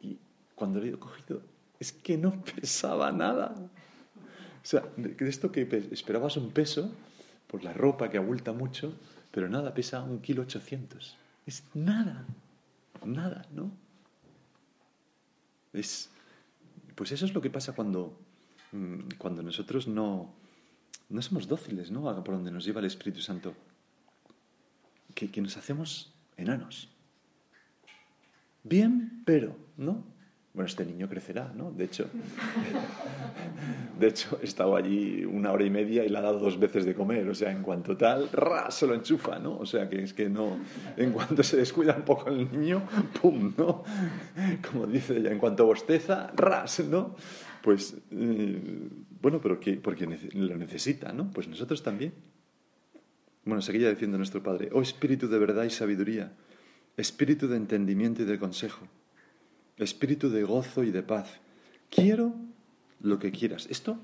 y 0.00 0.16
cuando 0.54 0.80
lo 0.80 0.86
he 0.86 0.92
cogido 0.92 1.42
es 1.78 1.92
que 1.92 2.16
no 2.16 2.42
pesaba 2.56 3.12
nada. 3.12 3.54
O 3.56 4.66
sea, 4.66 4.84
de 4.96 5.28
esto 5.28 5.52
que 5.52 5.68
esperabas 5.90 6.38
un 6.38 6.50
peso 6.50 6.90
por 7.46 7.62
la 7.62 7.74
ropa 7.74 8.08
que 8.08 8.16
abulta 8.16 8.52
mucho, 8.52 8.94
pero 9.30 9.50
nada, 9.50 9.74
pesa 9.74 10.02
un 10.02 10.20
kilo 10.20 10.42
ochocientos. 10.42 11.16
Es 11.46 11.64
nada 11.74 12.26
nada, 13.04 13.46
¿no? 13.52 13.70
Es, 15.72 16.10
pues 16.94 17.12
eso 17.12 17.24
es 17.24 17.34
lo 17.34 17.40
que 17.40 17.50
pasa 17.50 17.74
cuando, 17.74 18.18
mm, 18.72 19.16
cuando 19.18 19.42
nosotros 19.42 19.86
no, 19.86 20.34
no 21.08 21.22
somos 21.22 21.48
dóciles, 21.48 21.90
¿no? 21.90 22.02
Por 22.24 22.34
donde 22.34 22.50
nos 22.50 22.64
lleva 22.64 22.80
el 22.80 22.86
Espíritu 22.86 23.20
Santo. 23.20 23.54
Que, 25.14 25.30
que 25.30 25.40
nos 25.40 25.56
hacemos 25.56 26.12
enanos. 26.36 26.88
Bien, 28.62 29.22
pero, 29.24 29.56
¿no? 29.76 30.04
Bueno, 30.58 30.66
este 30.66 30.84
niño 30.84 31.08
crecerá, 31.08 31.52
¿no? 31.54 31.70
De 31.70 31.84
hecho, 31.84 32.10
de 34.00 34.08
hecho, 34.08 34.40
he 34.42 34.44
estado 34.44 34.74
allí 34.74 35.24
una 35.24 35.52
hora 35.52 35.64
y 35.64 35.70
media 35.70 36.04
y 36.04 36.08
le 36.08 36.18
ha 36.18 36.20
dado 36.20 36.40
dos 36.40 36.58
veces 36.58 36.84
de 36.84 36.96
comer, 36.96 37.28
o 37.28 37.34
sea, 37.36 37.52
en 37.52 37.62
cuanto 37.62 37.96
tal, 37.96 38.28
¡ra! 38.32 38.68
se 38.72 38.88
lo 38.88 38.94
enchufa, 38.94 39.38
¿no? 39.38 39.56
O 39.56 39.64
sea, 39.64 39.88
que 39.88 40.02
es 40.02 40.12
que 40.12 40.28
no, 40.28 40.58
en 40.96 41.12
cuanto 41.12 41.44
se 41.44 41.58
descuida 41.58 41.94
un 41.94 42.02
poco 42.02 42.30
el 42.30 42.50
niño, 42.50 42.82
¡pum! 43.22 43.54
¿no? 43.56 43.84
Como 44.68 44.88
dice 44.88 45.18
ella, 45.18 45.30
en 45.30 45.38
cuanto 45.38 45.64
bosteza, 45.64 46.32
¡ras! 46.34 46.80
¿no? 46.80 47.14
Pues, 47.62 47.96
eh, 48.10 48.60
bueno, 49.22 49.40
pero 49.40 49.60
que, 49.60 49.74
porque 49.74 50.08
lo 50.32 50.56
necesita, 50.56 51.12
¿no? 51.12 51.30
Pues 51.30 51.46
nosotros 51.46 51.84
también. 51.84 52.14
Bueno, 53.44 53.62
seguía 53.62 53.90
diciendo 53.90 54.16
nuestro 54.16 54.42
Padre, 54.42 54.70
oh 54.72 54.82
Espíritu 54.82 55.28
de 55.28 55.38
verdad 55.38 55.62
y 55.62 55.70
sabiduría, 55.70 56.32
Espíritu 56.96 57.46
de 57.46 57.58
entendimiento 57.58 58.22
y 58.22 58.24
de 58.24 58.40
consejo 58.40 58.88
espíritu 59.78 60.30
de 60.30 60.44
gozo 60.44 60.84
y 60.84 60.90
de 60.90 61.02
paz. 61.02 61.40
Quiero 61.90 62.34
lo 63.00 63.18
que 63.18 63.30
quieras. 63.30 63.66
Esto 63.70 63.98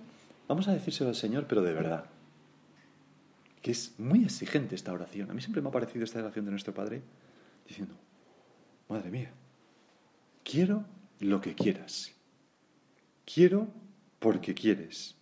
vamos 0.48 0.68
a 0.68 0.72
decírselo 0.72 1.10
al 1.10 1.16
Señor, 1.16 1.46
pero 1.48 1.62
de 1.62 1.72
verdad. 1.72 2.06
Que 3.62 3.70
es 3.70 3.94
muy 3.98 4.24
exigente 4.24 4.74
esta 4.74 4.92
oración. 4.92 5.30
A 5.30 5.34
mí 5.34 5.40
siempre 5.40 5.62
me 5.62 5.68
ha 5.68 5.72
parecido 5.72 6.04
esta 6.04 6.20
oración 6.20 6.44
de 6.44 6.50
nuestro 6.50 6.74
Padre 6.74 7.02
diciendo, 7.66 7.94
Madre 8.88 9.10
mía, 9.10 9.32
quiero 10.42 10.84
lo 11.20 11.40
que 11.40 11.54
quieras. 11.54 12.12
Quiero 13.24 13.68
porque 14.18 14.54
quieres. 14.54 15.16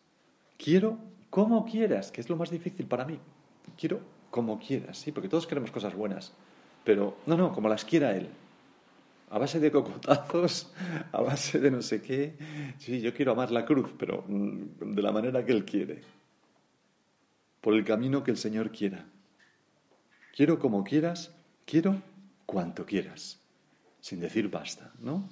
Quiero 0.59 0.99
como 1.31 1.65
quieras, 1.65 2.11
que 2.11 2.21
es 2.21 2.29
lo 2.29 2.37
más 2.37 2.51
difícil 2.51 2.87
para 2.87 3.05
mí. 3.05 3.19
Quiero 3.79 4.01
como 4.31 4.59
quieras, 4.59 4.99
sí, 4.99 5.13
porque 5.13 5.29
todos 5.29 5.47
queremos 5.47 5.71
cosas 5.71 5.95
buenas. 5.95 6.33
Pero 6.85 7.17
no, 7.27 7.37
no, 7.37 7.53
como 7.53 7.69
las 7.69 7.85
quiera 7.85 8.17
Él 8.17 8.29
a 9.33 9.39
base 9.39 9.59
de 9.59 9.73
cocotazos, 9.73 10.71
a 11.11 11.23
base 11.23 11.59
de 11.59 11.71
no 11.71 11.81
sé 11.81 12.03
qué. 12.03 12.37
Sí, 12.77 13.01
yo 13.01 13.15
quiero 13.15 13.33
amar 13.33 13.51
la 13.51 13.65
cruz, 13.65 13.91
pero 13.99 14.25
mm, 14.29 14.95
de 14.95 15.03
la 15.03 15.11
manera 15.11 15.43
que 15.43 15.53
Él 15.53 15.65
quiere, 15.65 16.03
por 17.63 17.73
el 17.73 17.83
camino 17.83 18.23
que 18.23 18.31
el 18.31 18.37
Señor 18.37 18.71
quiera. 18.71 19.07
Quiero 20.37 20.59
como 20.59 20.85
quieras, 20.85 21.35
quiero 21.65 22.03
cuanto 22.45 22.85
quieras, 22.85 23.41
sin 24.01 24.21
decir 24.21 24.51
basta, 24.51 24.93
¿no? 25.01 25.27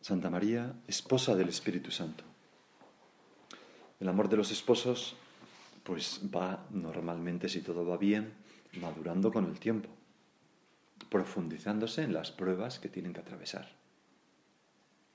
Santa 0.00 0.30
María, 0.30 0.72
esposa 0.86 1.34
del 1.34 1.48
Espíritu 1.48 1.90
Santo. 1.90 2.22
El 3.98 4.08
amor 4.08 4.28
de 4.28 4.36
los 4.36 4.52
esposos 4.52 5.16
pues 5.84 6.22
va 6.34 6.66
normalmente, 6.70 7.48
si 7.48 7.60
todo 7.60 7.86
va 7.86 7.96
bien, 7.96 8.32
madurando 8.80 9.30
con 9.32 9.44
el 9.44 9.58
tiempo, 9.60 9.88
profundizándose 11.10 12.02
en 12.02 12.12
las 12.12 12.32
pruebas 12.32 12.78
que 12.78 12.88
tienen 12.88 13.12
que 13.12 13.20
atravesar. 13.20 13.70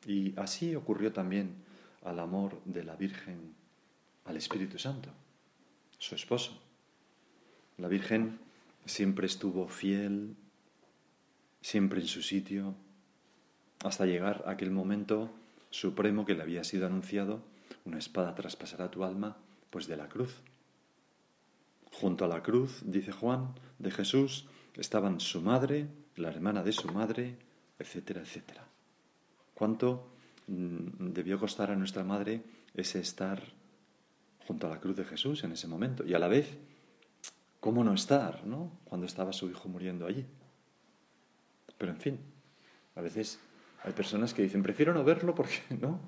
Y 0.05 0.39
así 0.39 0.75
ocurrió 0.75 1.11
también 1.11 1.55
al 2.03 2.19
amor 2.19 2.61
de 2.65 2.83
la 2.83 2.95
Virgen 2.95 3.53
al 4.25 4.37
Espíritu 4.37 4.77
Santo, 4.77 5.09
su 5.97 6.15
esposo. 6.15 6.61
La 7.77 7.87
Virgen 7.87 8.39
siempre 8.85 9.25
estuvo 9.25 9.67
fiel, 9.67 10.35
siempre 11.61 11.99
en 11.99 12.07
su 12.07 12.21
sitio, 12.21 12.75
hasta 13.83 14.05
llegar 14.05 14.43
a 14.45 14.51
aquel 14.51 14.71
momento 14.71 15.31
supremo 15.71 16.25
que 16.25 16.35
le 16.35 16.43
había 16.43 16.63
sido 16.63 16.85
anunciado, 16.85 17.41
una 17.85 17.97
espada 17.97 18.35
traspasará 18.35 18.91
tu 18.91 19.03
alma, 19.03 19.37
pues 19.69 19.87
de 19.87 19.97
la 19.97 20.09
cruz. 20.09 20.41
Junto 21.91 22.25
a 22.25 22.27
la 22.27 22.43
cruz, 22.43 22.81
dice 22.85 23.11
Juan, 23.11 23.53
de 23.77 23.91
Jesús, 23.91 24.47
estaban 24.75 25.19
su 25.19 25.41
madre, 25.41 25.87
la 26.15 26.29
hermana 26.29 26.63
de 26.63 26.71
su 26.71 26.87
madre, 26.89 27.37
etcétera, 27.77 28.21
etcétera. 28.21 28.65
¿Cuánto 29.53 30.11
mm, 30.47 31.11
debió 31.11 31.39
costar 31.39 31.71
a 31.71 31.75
nuestra 31.75 32.03
madre 32.03 32.43
ese 32.73 32.99
estar 32.99 33.41
junto 34.47 34.67
a 34.67 34.69
la 34.69 34.79
cruz 34.79 34.95
de 34.95 35.05
Jesús 35.05 35.43
en 35.43 35.51
ese 35.51 35.67
momento? 35.67 36.05
Y 36.05 36.13
a 36.13 36.19
la 36.19 36.27
vez, 36.27 36.57
¿cómo 37.59 37.83
no 37.83 37.93
estar, 37.93 38.45
no? 38.45 38.71
Cuando 38.85 39.05
estaba 39.05 39.33
su 39.33 39.49
hijo 39.49 39.67
muriendo 39.67 40.05
allí. 40.05 40.25
Pero 41.77 41.91
en 41.91 41.99
fin, 41.99 42.19
a 42.95 43.01
veces 43.01 43.39
hay 43.83 43.93
personas 43.93 44.33
que 44.33 44.41
dicen, 44.41 44.61
prefiero 44.63 44.93
no 44.93 45.03
verlo 45.03 45.33
porque, 45.33 45.61
¿no? 45.81 45.99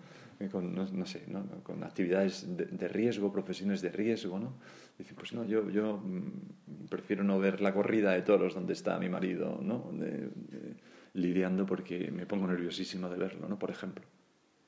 Con, 0.49 0.73
no, 0.73 1.05
sé, 1.05 1.25
con 1.63 1.83
actividades 1.83 2.45
de, 2.55 2.87
riesgo, 2.87 3.31
profesiones 3.31 3.81
de 3.81 3.91
riesgo, 3.91 4.39
¿no? 4.39 4.53
Dicen, 4.97 5.15
pues 5.15 5.33
no, 5.33 5.45
yo, 5.45 5.69
yo 5.69 5.97
mm, 5.97 6.87
prefiero 6.89 7.23
no 7.23 7.39
ver 7.39 7.61
la 7.61 7.73
corrida 7.73 8.11
de 8.11 8.21
toros 8.21 8.53
donde 8.53 8.73
está 8.73 8.97
mi 8.99 9.09
marido, 9.09 9.59
¿no? 9.61 9.91
lidiando 11.13 11.65
porque 11.65 12.09
me 12.09 12.25
pongo 12.25 12.47
nerviosísimo 12.47 13.09
de 13.09 13.17
verlo, 13.17 13.49
¿no? 13.49 13.59
Por 13.59 13.69
ejemplo. 13.69 14.05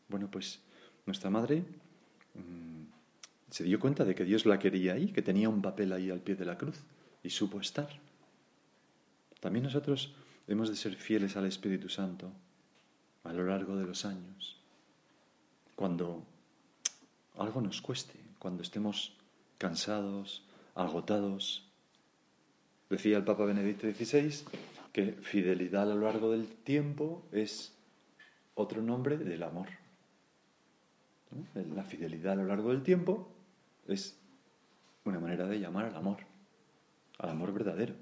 Bueno, 0.10 0.30
pues 0.30 0.62
nuestra 1.06 1.30
madre 1.30 1.64
mm, 2.34 2.84
se 3.50 3.64
dio 3.64 3.80
cuenta 3.80 4.04
de 4.04 4.14
que 4.14 4.26
Dios 4.26 4.46
la 4.46 4.60
quería 4.60 4.94
ahí, 4.94 5.08
que 5.12 5.22
tenía 5.22 5.50
un 5.50 5.62
papel 5.62 5.94
ahí 5.94 6.10
al 6.10 6.20
pie 6.20 6.36
de 6.36 6.46
la 6.46 6.58
cruz 6.58 6.84
y 7.24 7.30
supo 7.30 7.62
estar. 7.62 7.90
También 9.40 9.64
nosotros 9.64 10.16
hemos 10.48 10.70
de 10.70 10.76
ser 10.76 10.96
fieles 10.96 11.38
al 11.38 11.46
Espíritu 11.46 11.90
Santo 11.90 12.32
a 13.24 13.34
lo 13.34 13.46
largo 13.46 13.76
de 13.76 13.86
los 13.86 14.06
años. 14.06 14.63
Cuando 15.84 16.24
algo 17.36 17.60
nos 17.60 17.82
cueste, 17.82 18.18
cuando 18.40 18.64
estemos 18.64 19.18
cansados, 19.58 20.42
agotados. 20.76 21.70
Decía 22.90 23.18
el 23.18 23.26
Papa 23.26 23.44
Benedicto 23.44 23.92
XVI 23.92 24.46
que 24.94 25.12
fidelidad 25.12 25.92
a 25.92 25.96
lo 25.96 26.06
largo 26.06 26.32
del 26.32 26.48
tiempo 26.48 27.26
es 27.34 27.74
otro 28.56 28.82
nombre 28.82 29.18
del 29.18 29.44
amor. 29.44 29.68
La 31.76 31.84
fidelidad 31.84 32.32
a 32.32 32.38
lo 32.38 32.46
largo 32.46 32.70
del 32.70 32.82
tiempo 32.82 33.28
es 33.86 34.18
una 35.04 35.20
manera 35.20 35.48
de 35.48 35.60
llamar 35.60 35.84
al 35.84 35.98
amor, 35.98 36.20
al 37.18 37.30
amor 37.30 37.52
verdadero. 37.52 37.96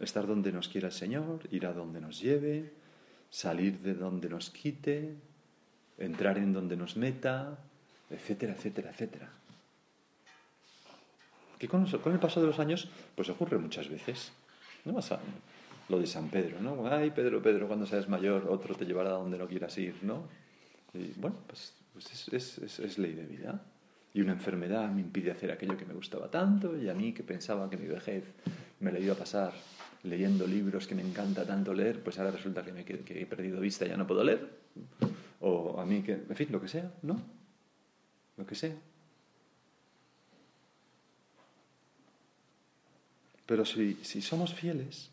Estar 0.00 0.26
donde 0.26 0.50
nos 0.50 0.66
quiera 0.66 0.88
el 0.88 0.92
Señor, 0.92 1.48
ir 1.52 1.66
a 1.66 1.72
donde 1.72 2.00
nos 2.00 2.20
lleve, 2.20 2.72
salir 3.30 3.78
de 3.78 3.94
donde 3.94 4.28
nos 4.28 4.50
quite, 4.50 5.14
entrar 5.98 6.38
en 6.38 6.52
donde 6.52 6.76
nos 6.76 6.96
meta, 6.96 7.58
etcétera, 8.10 8.54
etcétera, 8.54 8.90
etcétera. 8.90 9.28
Que 11.58 11.68
con, 11.68 11.86
el 11.86 12.18
paso 12.18 12.40
de 12.40 12.46
los 12.46 12.58
años, 12.58 12.88
pues 13.14 13.28
ocurre 13.28 13.58
muchas 13.58 13.88
veces. 13.88 14.32
¿No 14.84 14.94
pasa? 14.94 15.20
Lo 15.88 15.98
de 15.98 16.06
San 16.06 16.28
Pedro, 16.28 16.60
¿no? 16.60 16.86
Ay, 16.88 17.10
Pedro, 17.10 17.42
Pedro, 17.42 17.68
cuando 17.68 17.86
seas 17.86 18.08
mayor, 18.08 18.46
otro 18.48 18.74
te 18.74 18.84
llevará 18.84 19.10
a 19.10 19.14
donde 19.14 19.38
no 19.38 19.46
quieras 19.46 19.76
ir, 19.78 19.94
¿no? 20.02 20.24
Y 20.92 21.12
bueno, 21.16 21.36
pues, 21.46 21.74
pues 21.92 22.28
es, 22.78 22.98
ley 22.98 23.12
de 23.12 23.24
vida. 23.24 23.62
Y 24.12 24.20
una 24.20 24.32
enfermedad 24.32 24.88
me 24.90 25.00
impide 25.00 25.30
hacer 25.30 25.50
aquello 25.50 25.76
que 25.76 25.84
me 25.84 25.94
gustaba 25.94 26.30
tanto, 26.30 26.76
y 26.76 26.88
a 26.88 26.94
mí 26.94 27.12
que 27.12 27.22
pensaba 27.22 27.68
que 27.68 27.76
mi 27.76 27.86
vejez 27.86 28.24
me 28.80 28.92
la 28.92 28.98
iba 28.98 29.14
a 29.14 29.16
pasar 29.16 29.52
leyendo 30.04 30.46
libros 30.46 30.86
que 30.86 30.94
me 30.94 31.02
encanta 31.02 31.46
tanto 31.46 31.72
leer, 31.72 32.02
pues 32.02 32.18
ahora 32.18 32.30
resulta 32.30 32.62
que, 32.62 33.04
he 33.08 33.26
perdido 33.26 33.60
vista 33.60 33.86
y 33.86 33.88
ya 33.88 33.96
no 33.96 34.06
puedo 34.06 34.22
leer. 34.22 34.63
O 35.46 35.78
a 35.78 35.84
mí 35.84 36.02
que, 36.02 36.12
en 36.12 36.36
fin, 36.36 36.48
lo 36.50 36.58
que 36.58 36.68
sea, 36.68 36.90
¿no? 37.02 37.20
Lo 38.38 38.46
que 38.46 38.54
sea. 38.54 38.74
Pero 43.44 43.66
si, 43.66 43.94
si 44.02 44.22
somos 44.22 44.54
fieles, 44.54 45.10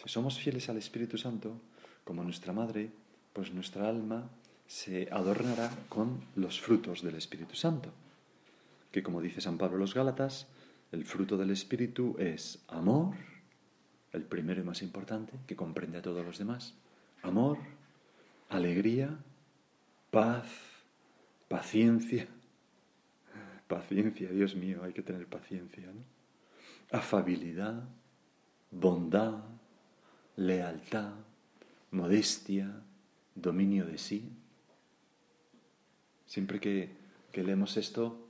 si 0.00 0.08
somos 0.08 0.38
fieles 0.38 0.68
al 0.68 0.76
Espíritu 0.76 1.18
Santo, 1.18 1.60
como 2.04 2.22
nuestra 2.22 2.52
madre, 2.52 2.90
pues 3.32 3.52
nuestra 3.52 3.88
alma 3.88 4.30
se 4.68 5.08
adornará 5.10 5.70
con 5.88 6.20
los 6.36 6.60
frutos 6.60 7.02
del 7.02 7.16
Espíritu 7.16 7.56
Santo. 7.56 7.90
Que 8.92 9.02
como 9.02 9.20
dice 9.20 9.40
San 9.40 9.58
Pablo 9.58 9.76
los 9.76 9.92
Gálatas, 9.92 10.46
el 10.92 11.04
fruto 11.04 11.36
del 11.36 11.50
Espíritu 11.50 12.14
es 12.20 12.62
amor, 12.68 13.16
el 14.12 14.22
primero 14.22 14.60
y 14.60 14.64
más 14.64 14.82
importante, 14.82 15.32
que 15.48 15.56
comprende 15.56 15.98
a 15.98 16.02
todos 16.02 16.24
los 16.24 16.38
demás. 16.38 16.74
Amor, 17.22 17.58
alegría, 18.50 19.18
paz, 20.10 20.46
paciencia. 21.48 22.26
Paciencia, 23.66 24.30
Dios 24.30 24.54
mío, 24.54 24.82
hay 24.82 24.92
que 24.92 25.02
tener 25.02 25.26
paciencia, 25.26 25.86
¿no? 25.86 26.98
Afabilidad, 26.98 27.84
bondad, 28.70 29.40
lealtad, 30.36 31.12
modestia, 31.90 32.80
dominio 33.34 33.84
de 33.84 33.98
sí. 33.98 34.32
Siempre 36.26 36.60
que, 36.60 36.96
leemos 37.34 37.76
esto, 37.76 38.28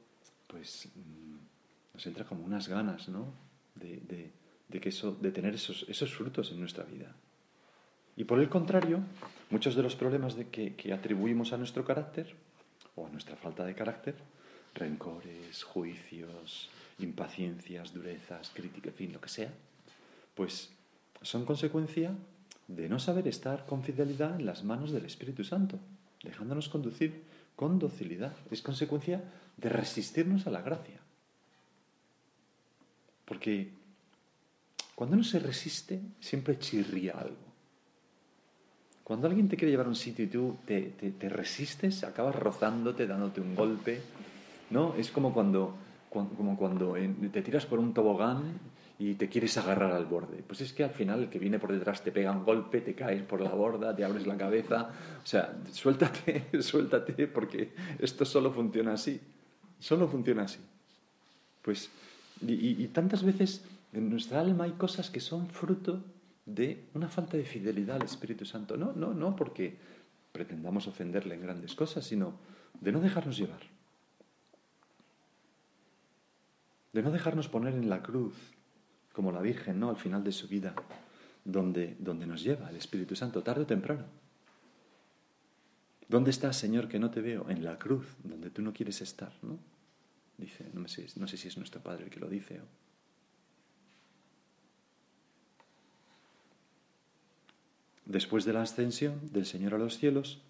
pues 0.49 0.89
mm, 0.95 1.95
nos 1.95 2.07
entra 2.07 2.25
como 2.27 2.45
unas 2.45 2.69
ganas, 2.69 3.09
¿no? 3.09 3.33
de, 3.81 4.31
de, 4.69 4.81
que 4.81 4.89
eso, 4.89 5.17
de 5.21 5.31
tener 5.33 5.55
esos, 5.55 5.87
esos 5.89 6.13
frutos 6.13 6.51
en 6.51 6.61
nuestra 6.61 6.85
vida. 6.85 7.15
Y 8.19 8.25
por 8.25 8.41
el 8.41 8.49
contrario, 8.49 8.99
muchos 9.49 9.77
de 9.77 9.83
los 9.85 9.95
problemas 9.95 10.35
que, 10.51 10.75
que, 10.75 10.93
atribuimos 10.93 11.53
a 11.53 11.57
nuestro 11.57 11.85
carácter 11.85 12.35
o 12.97 13.07
a 13.07 13.11
nuestra 13.11 13.37
falta 13.37 13.65
de 13.65 13.77
carácter, 13.77 14.17
rencores, 14.75 15.63
juicios, 15.63 16.69
impaciencias, 16.99 17.95
durezas, 17.95 18.51
crítica, 18.53 18.89
en 18.89 18.97
fin, 18.97 19.13
lo 19.13 19.21
que 19.21 19.29
sea, 19.29 19.53
pues 20.35 20.73
son 21.23 21.45
consecuencia 21.45 22.13
de 22.67 22.89
no 22.89 22.99
saber 22.99 23.29
estar 23.29 23.67
con 23.67 23.85
fidelidad 23.85 24.35
en 24.35 24.47
las 24.47 24.65
manos 24.65 24.91
del 24.91 25.05
Espíritu 25.05 25.45
Santo, 25.45 25.79
dejándonos 26.25 26.69
conducir 26.69 27.23
con 27.55 27.79
docilidad. 27.79 28.35
Es 28.51 28.63
consecuencia 28.63 29.23
de 29.57 29.69
resistirnos 29.69 30.45
a 30.49 30.51
la 30.51 30.63
gracia. 30.63 30.99
Porque 33.27 33.71
cuando 34.97 35.15
uno 35.15 35.23
se 35.23 35.39
resiste, 35.39 36.01
siempre 36.19 36.59
chirría 36.59 37.13
algo. 37.13 37.48
Cuando 39.09 39.27
alguien 39.27 39.49
te 39.49 39.57
quiere 39.57 39.71
llevar 39.71 39.87
a 39.87 39.89
un 39.89 39.95
sitio 39.95 40.27
y 40.27 40.29
tú 40.29 40.59
te, 40.67 40.93
resistes, 41.31 42.05
acabas 42.05 42.37
rozándote, 42.37 43.07
dándote 43.07 43.41
un 43.41 43.55
golpe. 43.55 44.03
¿no? 44.69 44.95
Es 44.97 45.11
como 45.11 45.33
cuando, 45.33 45.75
como 46.11 46.59
cuando 46.59 46.95
te 47.33 47.41
tiras 47.41 47.65
por 47.65 47.79
un 47.79 47.95
tobogán 47.95 48.43
y 48.99 49.15
te 49.15 49.31
quieres 49.31 49.57
agarrar 49.57 49.93
al 49.93 50.05
borde. 50.05 50.45
Pues 50.47 50.61
es 50.61 50.75
que 50.75 50.85
al 50.85 50.91
final 50.91 51.21
el 51.21 51.31
que 51.31 51.39
viene 51.39 51.59
por 51.59 51.73
detrás 51.73 52.05
te 52.05 52.13
pega 52.13 52.33
un 52.33 52.45
golpe, 52.45 52.83
te 52.83 52.95
caes 52.95 53.23
por 53.23 53.41
la 53.41 53.49
borda, 53.49 53.97
te 53.97 54.05
abres 54.05 54.27
la 54.27 54.37
cabeza. 54.37 54.91
O 55.25 55.27
sea, 55.27 55.57
suéltate, 55.73 56.45
suéltate, 56.61 57.29
porque 57.29 57.73
esto 57.99 58.27
solo 58.27 58.53
funciona 58.53 58.93
así. 58.93 59.19
Solo 59.79 60.07
funciona 60.07 60.43
así. 60.43 60.59
Pues, 61.63 61.91
y 62.43 62.87
tantas 62.89 63.23
veces 63.23 63.65
en 63.95 64.11
nuestra 64.11 64.41
alma 64.41 64.65
hay 64.65 64.73
cosas 64.73 65.09
que 65.09 65.21
son 65.21 65.49
fruto 65.49 66.03
de 66.49 66.89
una 66.95 67.09
falta 67.09 67.37
de 67.37 67.45
fidelidad 67.45 67.97
al 67.97 68.05
Espíritu 68.05 68.45
Santo. 68.45 68.77
No, 68.77 68.93
no, 68.93 69.13
no 69.13 69.37
porque 69.37 69.77
pretendamos 70.33 70.87
ofenderle 70.87 71.35
en 71.35 71.43
grandes 71.43 71.75
cosas, 71.75 72.07
sino 72.07 72.39
de 72.81 72.93
no 72.93 73.01
dejarnos 73.01 73.37
llevar. 73.37 73.61
De 76.93 77.03
no 77.03 77.11
dejarnos 77.11 77.49
poner 77.49 77.75
en 77.75 77.91
la 77.91 78.03
cruz, 78.03 78.35
como 79.13 79.31
la 79.31 79.43
Virgen, 79.43 79.79
¿no? 79.79 79.91
Al 79.91 79.97
final 79.97 80.25
de 80.25 80.33
su 80.33 80.49
vida, 80.49 80.75
donde, 81.45 81.97
donde 81.99 82.27
nos 82.27 82.43
lleva 82.43 82.71
el 82.71 82.77
Espíritu 82.77 83.15
Santo, 83.15 83.43
tarde 83.43 83.63
o 83.63 83.67
temprano. 83.67 84.05
¿Dónde 86.09 86.31
estás, 86.31 86.57
Señor, 86.57 86.89
que 86.89 86.99
no 86.99 87.11
te 87.11 87.21
veo? 87.21 87.51
En 87.51 87.63
la 87.63 87.79
cruz, 87.79 88.07
donde 88.25 88.49
tú 88.49 88.63
no 88.63 88.73
quieres 88.73 89.03
estar, 89.03 89.33
¿no? 89.43 89.59
Dice, 90.39 90.65
no, 90.73 90.89
sé, 90.89 91.07
no 91.17 91.29
sé 91.29 91.37
si 91.37 91.49
es 91.49 91.59
nuestro 91.59 91.83
Padre 91.83 92.05
el 92.05 92.11
que 92.11 92.21
lo 92.21 92.29
dice. 92.29 92.61
O, 92.61 92.88
después 98.09 98.45
de 98.45 98.55
la 98.55 98.63
ascensión 98.63 99.21
del 99.33 99.47
Señor 99.47 99.75
a 99.75 99.79
los 99.79 99.99
cielos, 99.99 100.41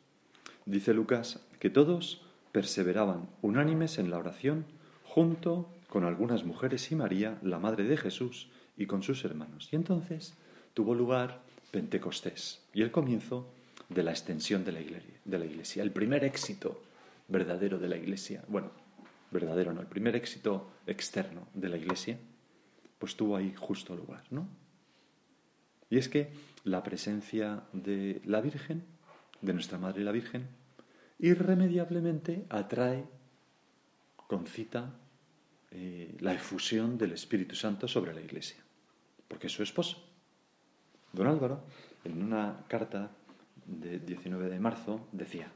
dice 0.64 0.94
Lucas 0.94 1.40
que 1.61 1.68
todos 1.68 2.23
perseveraban 2.53 3.29
unánimes 3.42 3.99
en 3.99 4.11
la 4.11 4.18
oración 4.18 4.64
junto 5.05 5.68
con 5.88 6.05
algunas 6.05 6.44
mujeres 6.44 6.90
y 6.92 6.97
María, 6.97 7.38
la 7.42 7.59
madre 7.59 7.85
de 7.85 7.97
Jesús, 7.97 8.49
y 8.77 8.87
con 8.87 9.03
sus 9.03 9.25
hermanos. 9.25 9.68
Y 9.73 9.77
entonces 9.77 10.35
tuvo 10.73 10.94
lugar 10.94 11.42
Pentecostés 11.71 12.62
y 12.73 12.83
el 12.83 12.90
comienzo 12.90 13.51
de 13.88 14.03
la 14.03 14.12
extensión 14.12 14.64
de 14.64 14.73
la 14.73 14.81
iglesia, 14.81 15.14
de 15.25 15.38
la 15.38 15.44
iglesia 15.44 15.83
el 15.83 15.90
primer 15.90 16.25
éxito 16.25 16.81
verdadero 17.27 17.79
de 17.79 17.88
la 17.88 17.97
iglesia, 17.97 18.44
bueno, 18.49 18.71
verdadero 19.31 19.73
no, 19.73 19.81
el 19.81 19.87
primer 19.87 20.14
éxito 20.16 20.71
externo 20.87 21.49
de 21.53 21.68
la 21.68 21.77
iglesia, 21.77 22.18
pues 22.99 23.16
tuvo 23.16 23.37
ahí 23.37 23.53
justo 23.55 23.94
lugar, 23.94 24.25
¿no? 24.31 24.49
Y 25.90 25.99
es 25.99 26.09
que 26.09 26.31
la 26.64 26.83
presencia 26.83 27.64
de 27.73 28.21
la 28.25 28.40
Virgen, 28.40 28.85
de 29.40 29.53
nuestra 29.53 29.79
Madre 29.79 30.05
la 30.05 30.12
Virgen, 30.12 30.49
irremediablemente 31.18 32.47
atrae, 32.49 33.05
concita, 34.27 34.94
eh, 35.71 36.16
la 36.21 36.33
efusión 36.33 36.97
del 36.97 37.12
Espíritu 37.12 37.55
Santo 37.55 37.88
sobre 37.88 38.14
la 38.14 38.21
Iglesia, 38.21 38.59
porque 39.27 39.49
su 39.49 39.62
esposo. 39.62 40.05
Don 41.12 41.27
Álvaro, 41.27 41.62
en 42.05 42.23
una 42.23 42.64
carta 42.68 43.11
de 43.66 43.99
19 43.99 44.49
de 44.49 44.61
marzo, 44.61 45.07
decía, 45.12 45.51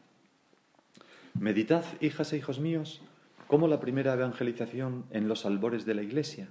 Meditad, 1.38 1.84
hijas 2.00 2.32
e 2.32 2.36
hijos 2.36 2.60
míos, 2.60 3.00
cómo 3.46 3.68
la 3.68 3.80
primera 3.80 4.12
evangelización 4.12 5.06
en 5.10 5.28
los 5.28 5.46
albores 5.46 5.86
de 5.86 5.94
la 5.94 6.02
Iglesia, 6.02 6.48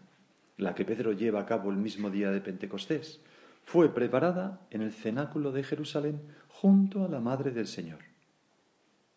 la 0.57 0.73
que 0.73 0.85
Pedro 0.85 1.13
lleva 1.13 1.41
a 1.41 1.45
cabo 1.45 1.69
el 1.69 1.77
mismo 1.77 2.09
día 2.09 2.31
de 2.31 2.41
Pentecostés, 2.41 3.21
fue 3.63 3.93
preparada 3.93 4.61
en 4.69 4.81
el 4.81 4.91
cenáculo 4.91 5.51
de 5.51 5.63
Jerusalén 5.63 6.21
junto 6.47 7.05
a 7.05 7.07
la 7.07 7.19
Madre 7.19 7.51
del 7.51 7.67
Señor. 7.67 7.99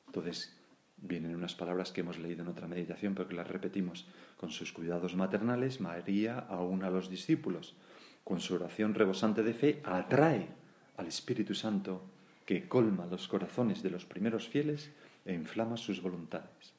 Entonces, 0.07 0.57
vienen 0.97 1.35
unas 1.35 1.55
palabras 1.55 1.93
que 1.93 2.01
hemos 2.01 2.19
leído 2.19 2.43
en 2.43 2.49
otra 2.49 2.69
meditación, 2.69 3.15
pero 3.15 3.29
que 3.29 3.35
las 3.35 3.49
repetimos. 3.49 4.07
Con 4.37 4.51
sus 4.51 4.73
cuidados 4.73 5.17
maternales, 5.17 5.81
María 5.81 6.39
aún 6.39 6.85
a 6.85 6.91
los 6.91 7.11
discípulos. 7.11 7.75
Con 8.23 8.41
su 8.41 8.55
oración 8.55 8.95
rebosante 8.95 9.43
de 9.43 9.55
fe, 9.55 9.83
atrae 9.85 10.49
al 10.97 11.07
Espíritu 11.07 11.55
Santo 11.55 12.03
que 12.47 12.69
colma 12.69 13.07
los 13.07 13.29
corazones 13.29 13.83
de 13.83 13.91
los 13.91 14.05
primeros 14.05 14.49
fieles 14.49 14.91
e 15.25 15.35
inflama 15.35 15.77
sus 15.77 16.03
voluntades. 16.03 16.75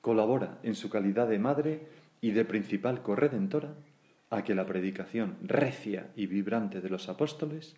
Colabora 0.00 0.58
en 0.62 0.74
su 0.74 0.88
calidad 0.88 1.28
de 1.28 1.38
madre 1.38 1.86
y 2.20 2.30
de 2.30 2.44
principal 2.44 3.02
corredentora 3.02 3.74
a 4.30 4.44
que 4.44 4.54
la 4.54 4.66
predicación 4.66 5.36
recia 5.42 6.08
y 6.16 6.26
vibrante 6.26 6.80
de 6.80 6.88
los 6.88 7.08
apóstoles 7.08 7.74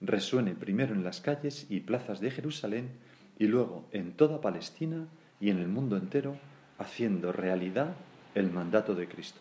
resuene 0.00 0.54
primero 0.54 0.94
en 0.94 1.04
las 1.04 1.20
calles 1.20 1.66
y 1.68 1.80
plazas 1.80 2.20
de 2.20 2.30
Jerusalén 2.30 2.90
y 3.38 3.46
luego 3.46 3.88
en 3.92 4.12
toda 4.12 4.40
Palestina 4.40 5.08
y 5.40 5.50
en 5.50 5.58
el 5.58 5.68
mundo 5.68 5.96
entero, 5.96 6.38
haciendo 6.78 7.32
realidad 7.32 7.94
el 8.34 8.50
mandato 8.50 8.94
de 8.94 9.08
Cristo. 9.08 9.40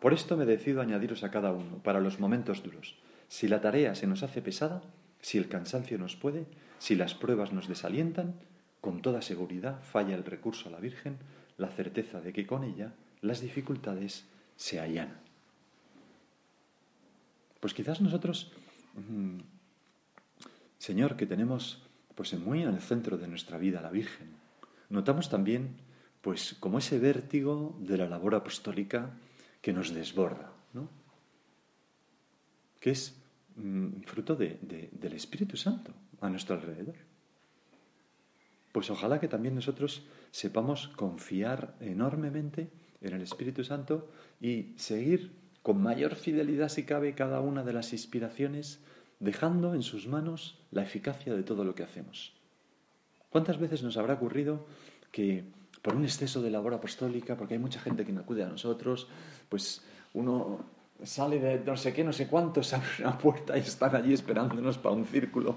Por 0.00 0.12
esto 0.12 0.36
me 0.36 0.46
decido 0.46 0.80
añadiros 0.80 1.24
a 1.24 1.30
cada 1.30 1.52
uno, 1.52 1.78
para 1.82 2.00
los 2.00 2.20
momentos 2.20 2.62
duros, 2.62 2.96
si 3.28 3.48
la 3.48 3.60
tarea 3.60 3.94
se 3.94 4.06
nos 4.06 4.22
hace 4.22 4.42
pesada, 4.42 4.82
si 5.20 5.38
el 5.38 5.48
cansancio 5.48 5.98
nos 5.98 6.14
puede, 6.14 6.46
si 6.78 6.94
las 6.94 7.14
pruebas 7.14 7.52
nos 7.52 7.68
desalientan, 7.68 8.34
con 8.80 9.02
toda 9.02 9.22
seguridad 9.22 9.82
falla 9.82 10.14
el 10.14 10.24
recurso 10.24 10.68
a 10.68 10.72
la 10.72 10.78
Virgen, 10.78 11.16
la 11.56 11.68
certeza 11.68 12.20
de 12.20 12.32
que 12.32 12.46
con 12.46 12.62
ella 12.62 12.92
las 13.20 13.40
dificultades 13.40 14.26
se 14.56 14.78
allanan. 14.78 15.27
Pues 17.60 17.74
quizás 17.74 18.00
nosotros, 18.00 18.52
mm, 18.94 19.38
Señor, 20.78 21.16
que 21.16 21.26
tenemos 21.26 21.82
pues 22.14 22.34
muy 22.38 22.62
en 22.62 22.68
el 22.68 22.80
centro 22.80 23.18
de 23.18 23.28
nuestra 23.28 23.58
vida 23.58 23.80
la 23.80 23.90
Virgen, 23.90 24.28
notamos 24.90 25.28
también 25.28 25.76
pues 26.20 26.54
como 26.58 26.78
ese 26.78 26.98
vértigo 26.98 27.76
de 27.80 27.96
la 27.96 28.08
labor 28.08 28.34
apostólica 28.34 29.10
que 29.60 29.72
nos 29.72 29.92
desborda, 29.92 30.52
¿no? 30.72 30.88
que 32.80 32.90
es 32.90 33.16
mm, 33.56 34.02
fruto 34.02 34.36
del 34.36 35.12
Espíritu 35.14 35.56
Santo 35.56 35.92
a 36.20 36.28
nuestro 36.28 36.56
alrededor. 36.56 36.96
Pues 38.72 38.90
ojalá 38.90 39.18
que 39.18 39.28
también 39.28 39.54
nosotros 39.54 40.06
sepamos 40.30 40.88
confiar 40.88 41.74
enormemente 41.80 42.70
en 43.00 43.14
el 43.14 43.22
Espíritu 43.22 43.64
Santo 43.64 44.10
y 44.40 44.74
seguir 44.76 45.32
con 45.62 45.82
mayor 45.82 46.14
fidelidad 46.14 46.68
si 46.68 46.84
cabe 46.84 47.14
cada 47.14 47.40
una 47.40 47.64
de 47.64 47.72
las 47.72 47.92
inspiraciones, 47.92 48.80
dejando 49.20 49.74
en 49.74 49.82
sus 49.82 50.06
manos 50.06 50.58
la 50.70 50.82
eficacia 50.82 51.34
de 51.34 51.42
todo 51.42 51.64
lo 51.64 51.74
que 51.74 51.82
hacemos. 51.82 52.32
¿Cuántas 53.30 53.58
veces 53.58 53.82
nos 53.82 53.96
habrá 53.96 54.14
ocurrido 54.14 54.66
que 55.12 55.44
por 55.82 55.94
un 55.94 56.04
exceso 56.04 56.42
de 56.42 56.50
labor 56.50 56.74
apostólica, 56.74 57.36
porque 57.36 57.54
hay 57.54 57.60
mucha 57.60 57.80
gente 57.80 58.04
que 58.04 58.12
no 58.12 58.20
acude 58.20 58.42
a 58.42 58.48
nosotros, 58.48 59.08
pues 59.48 59.82
uno 60.12 60.64
sale 61.02 61.38
de 61.38 61.60
no 61.60 61.76
sé 61.76 61.92
qué, 61.92 62.02
no 62.02 62.12
sé 62.12 62.26
cuántos, 62.26 62.72
abre 62.74 62.88
una 63.00 63.16
puerta 63.16 63.56
y 63.56 63.60
están 63.60 63.94
allí 63.94 64.12
esperándonos 64.12 64.78
para 64.78 64.94
un 64.94 65.06
círculo 65.06 65.56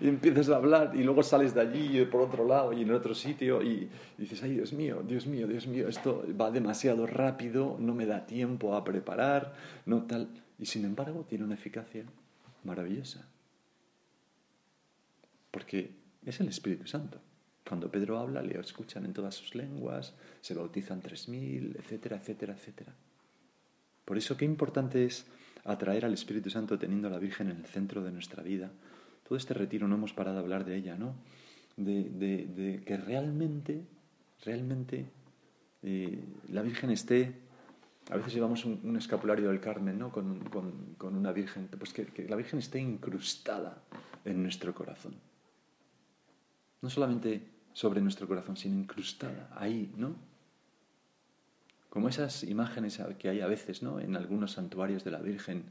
y 0.00 0.08
empiezas 0.08 0.48
a 0.48 0.56
hablar 0.56 0.92
y 0.94 1.02
luego 1.02 1.22
sales 1.22 1.54
de 1.54 1.60
allí 1.60 1.98
y 1.98 2.04
por 2.06 2.22
otro 2.22 2.46
lado 2.46 2.72
y 2.72 2.82
en 2.82 2.92
otro 2.92 3.14
sitio 3.14 3.62
y 3.62 3.88
dices, 4.16 4.42
ay 4.42 4.54
Dios 4.54 4.72
mío, 4.72 5.02
Dios 5.06 5.26
mío, 5.26 5.46
Dios 5.46 5.66
mío, 5.66 5.88
esto 5.88 6.24
va 6.40 6.50
demasiado 6.50 7.06
rápido, 7.06 7.76
no 7.78 7.94
me 7.94 8.06
da 8.06 8.26
tiempo 8.26 8.74
a 8.74 8.84
preparar, 8.84 9.54
no 9.86 10.04
tal. 10.04 10.28
Y 10.58 10.66
sin 10.66 10.84
embargo 10.84 11.24
tiene 11.28 11.44
una 11.44 11.54
eficacia 11.54 12.04
maravillosa. 12.64 13.28
Porque 15.50 15.92
es 16.24 16.40
el 16.40 16.48
Espíritu 16.48 16.86
Santo. 16.86 17.20
Cuando 17.66 17.90
Pedro 17.90 18.18
habla, 18.18 18.42
le 18.42 18.58
escuchan 18.58 19.04
en 19.04 19.12
todas 19.12 19.34
sus 19.34 19.54
lenguas, 19.54 20.14
se 20.40 20.54
bautizan 20.54 21.00
tres 21.00 21.28
mil, 21.28 21.76
etcétera, 21.78 22.16
etcétera, 22.16 22.54
etcétera. 22.54 22.94
Por 24.08 24.16
eso 24.16 24.38
qué 24.38 24.46
importante 24.46 25.04
es 25.04 25.26
atraer 25.64 26.06
al 26.06 26.14
Espíritu 26.14 26.48
Santo 26.48 26.78
teniendo 26.78 27.08
a 27.08 27.10
la 27.10 27.18
Virgen 27.18 27.50
en 27.50 27.58
el 27.58 27.66
centro 27.66 28.02
de 28.02 28.10
nuestra 28.10 28.42
vida. 28.42 28.70
Todo 29.22 29.36
este 29.36 29.52
retiro 29.52 29.86
no 29.86 29.96
hemos 29.96 30.14
parado 30.14 30.38
de 30.38 30.42
hablar 30.42 30.64
de 30.64 30.76
ella, 30.76 30.96
¿no? 30.96 31.14
De, 31.76 32.82
que 32.86 32.96
realmente, 32.96 33.84
realmente 34.46 35.10
eh, 35.82 36.24
la 36.48 36.62
Virgen 36.62 36.88
esté... 36.90 37.34
A 38.08 38.16
veces 38.16 38.32
llevamos 38.32 38.64
un, 38.64 38.96
escapulario 38.96 39.50
del 39.50 39.60
Carmen, 39.60 39.98
¿no? 39.98 40.10
Con, 40.10 40.96
una 41.02 41.32
Virgen. 41.32 41.68
Pues 41.78 41.92
que, 41.92 42.06
que 42.06 42.26
la 42.26 42.36
Virgen 42.36 42.60
esté 42.60 42.80
incrustada 42.80 43.82
en 44.24 44.42
nuestro 44.42 44.74
corazón. 44.74 45.16
No 46.80 46.88
solamente 46.88 47.42
sobre 47.74 48.00
nuestro 48.00 48.26
corazón, 48.26 48.56
sino 48.56 48.74
incrustada 48.74 49.50
ahí, 49.54 49.92
¿no? 49.98 50.16
Como 51.88 52.08
esas 52.08 52.44
imágenes 52.44 53.00
que 53.18 53.28
hay 53.28 53.40
a 53.40 53.46
veces 53.46 53.82
¿no? 53.82 54.00
en 54.00 54.16
algunos 54.16 54.52
santuarios 54.52 55.04
de 55.04 55.10
la 55.10 55.20
Virgen, 55.20 55.64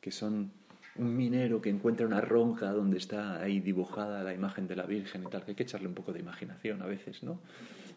que 0.00 0.10
son 0.10 0.52
un 0.96 1.16
minero 1.16 1.60
que 1.62 1.70
encuentra 1.70 2.06
una 2.06 2.20
ronca 2.20 2.72
donde 2.72 2.98
está 2.98 3.40
ahí 3.40 3.60
dibujada 3.60 4.22
la 4.22 4.34
imagen 4.34 4.66
de 4.66 4.76
la 4.76 4.84
Virgen 4.84 5.22
y 5.22 5.26
tal, 5.26 5.44
que 5.44 5.52
hay 5.52 5.54
que 5.54 5.62
echarle 5.62 5.88
un 5.88 5.94
poco 5.94 6.12
de 6.12 6.20
imaginación 6.20 6.82
a 6.82 6.86
veces, 6.86 7.22
¿no? 7.22 7.40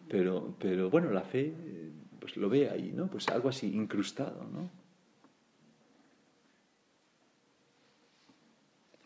Pero, 0.08 0.54
pero 0.58 0.90
bueno, 0.90 1.10
la 1.10 1.22
fe 1.22 1.52
pues 2.20 2.36
lo 2.36 2.48
ve 2.48 2.70
ahí, 2.70 2.92
¿no? 2.94 3.08
Pues 3.08 3.28
algo 3.28 3.48
así 3.48 3.74
incrustado, 3.74 4.44
¿no? 4.44 4.70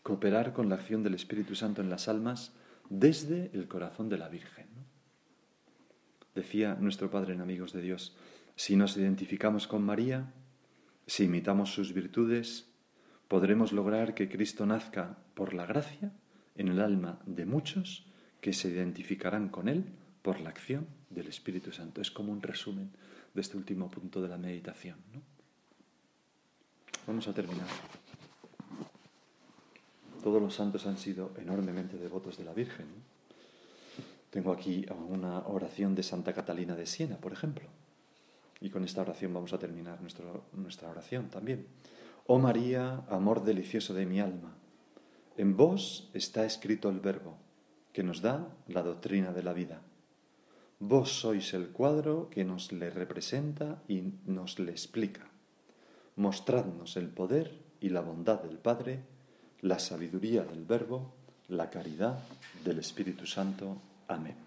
Cooperar 0.03 0.53
con 0.53 0.69
la 0.69 0.75
acción 0.75 1.03
del 1.03 1.15
Espíritu 1.15 1.55
Santo 1.55 1.81
en 1.81 1.89
las 1.89 2.07
almas 2.07 2.53
desde 2.89 3.49
el 3.53 3.67
corazón 3.67 4.09
de 4.09 4.17
la 4.17 4.29
Virgen. 4.29 4.67
Decía 6.35 6.77
nuestro 6.79 7.09
Padre 7.09 7.33
en 7.33 7.41
Amigos 7.41 7.73
de 7.73 7.81
Dios, 7.81 8.15
si 8.57 8.75
nos 8.75 8.97
identificamos 8.97 9.67
con 9.67 9.83
María, 9.83 10.33
si 11.05 11.25
imitamos 11.25 11.71
sus 11.73 11.93
virtudes, 11.93 12.65
podremos 13.27 13.71
lograr 13.71 14.15
que 14.15 14.27
Cristo 14.27 14.65
nazca 14.65 15.19
por 15.35 15.53
la 15.53 15.67
gracia 15.67 16.11
en 16.55 16.67
el 16.67 16.81
alma 16.81 17.19
de 17.27 17.45
muchos 17.45 18.07
que 18.41 18.53
se 18.53 18.69
identificarán 18.69 19.49
con 19.49 19.69
Él 19.69 19.85
por 20.23 20.41
la 20.41 20.49
acción 20.49 20.87
del 21.11 21.27
Espíritu 21.27 21.71
Santo. 21.71 22.01
Es 22.01 22.09
como 22.09 22.31
un 22.31 22.41
resumen 22.41 22.89
de 23.35 23.41
este 23.41 23.57
último 23.57 23.91
punto 23.91 24.23
de 24.23 24.27
la 24.27 24.39
meditación. 24.39 24.97
Vamos 27.05 27.27
a 27.27 27.33
terminar. 27.33 27.67
Todos 30.23 30.41
los 30.41 30.55
santos 30.55 30.87
han 30.87 30.97
sido 30.97 31.31
enormemente 31.37 31.95
devotos 31.95 32.39
de 32.39 32.43
la 32.43 32.53
Virgen. 32.53 32.87
Tengo 34.31 34.51
aquí 34.51 34.83
una 35.09 35.47
oración 35.47 35.93
de 35.93 36.01
Santa 36.01 36.33
Catalina 36.33 36.75
de 36.75 36.87
Siena, 36.87 37.17
por 37.17 37.33
ejemplo. 37.33 37.69
Y 38.59 38.69
con 38.69 38.83
esta 38.83 39.01
oración 39.01 39.33
vamos 39.33 39.53
a 39.53 39.59
terminar 39.59 39.99
nuestra 40.01 40.89
oración 40.89 41.29
también. 41.29 41.67
Oh 42.25 42.39
María, 42.39 43.03
amor 43.09 43.43
delicioso 43.43 43.93
de 43.93 44.05
mi 44.05 44.19
alma, 44.19 44.55
en 45.37 45.55
vos 45.55 46.09
está 46.13 46.45
escrito 46.45 46.89
el 46.89 46.99
verbo 46.99 47.37
que 47.93 48.03
nos 48.03 48.21
da 48.21 48.47
la 48.67 48.83
doctrina 48.83 49.31
de 49.31 49.43
la 49.43 49.53
vida. 49.53 49.81
Vos 50.79 51.21
sois 51.21 51.53
el 51.53 51.69
cuadro 51.69 52.29
que 52.29 52.45
nos 52.45 52.71
le 52.71 52.89
representa 52.89 53.81
y 53.87 54.13
nos 54.25 54.59
le 54.59 54.71
explica. 54.71 55.25
Mostradnos 56.15 56.97
el 56.97 57.09
poder 57.09 57.57
y 57.79 57.89
la 57.89 58.01
bondad 58.01 58.41
del 58.43 58.57
Padre, 58.57 59.01
la 59.61 59.79
sabiduría 59.79 60.43
del 60.43 60.65
Verbo, 60.65 61.13
la 61.47 61.69
caridad 61.69 62.19
del 62.63 62.79
Espíritu 62.79 63.25
Santo. 63.25 63.77
Amén. 64.07 64.46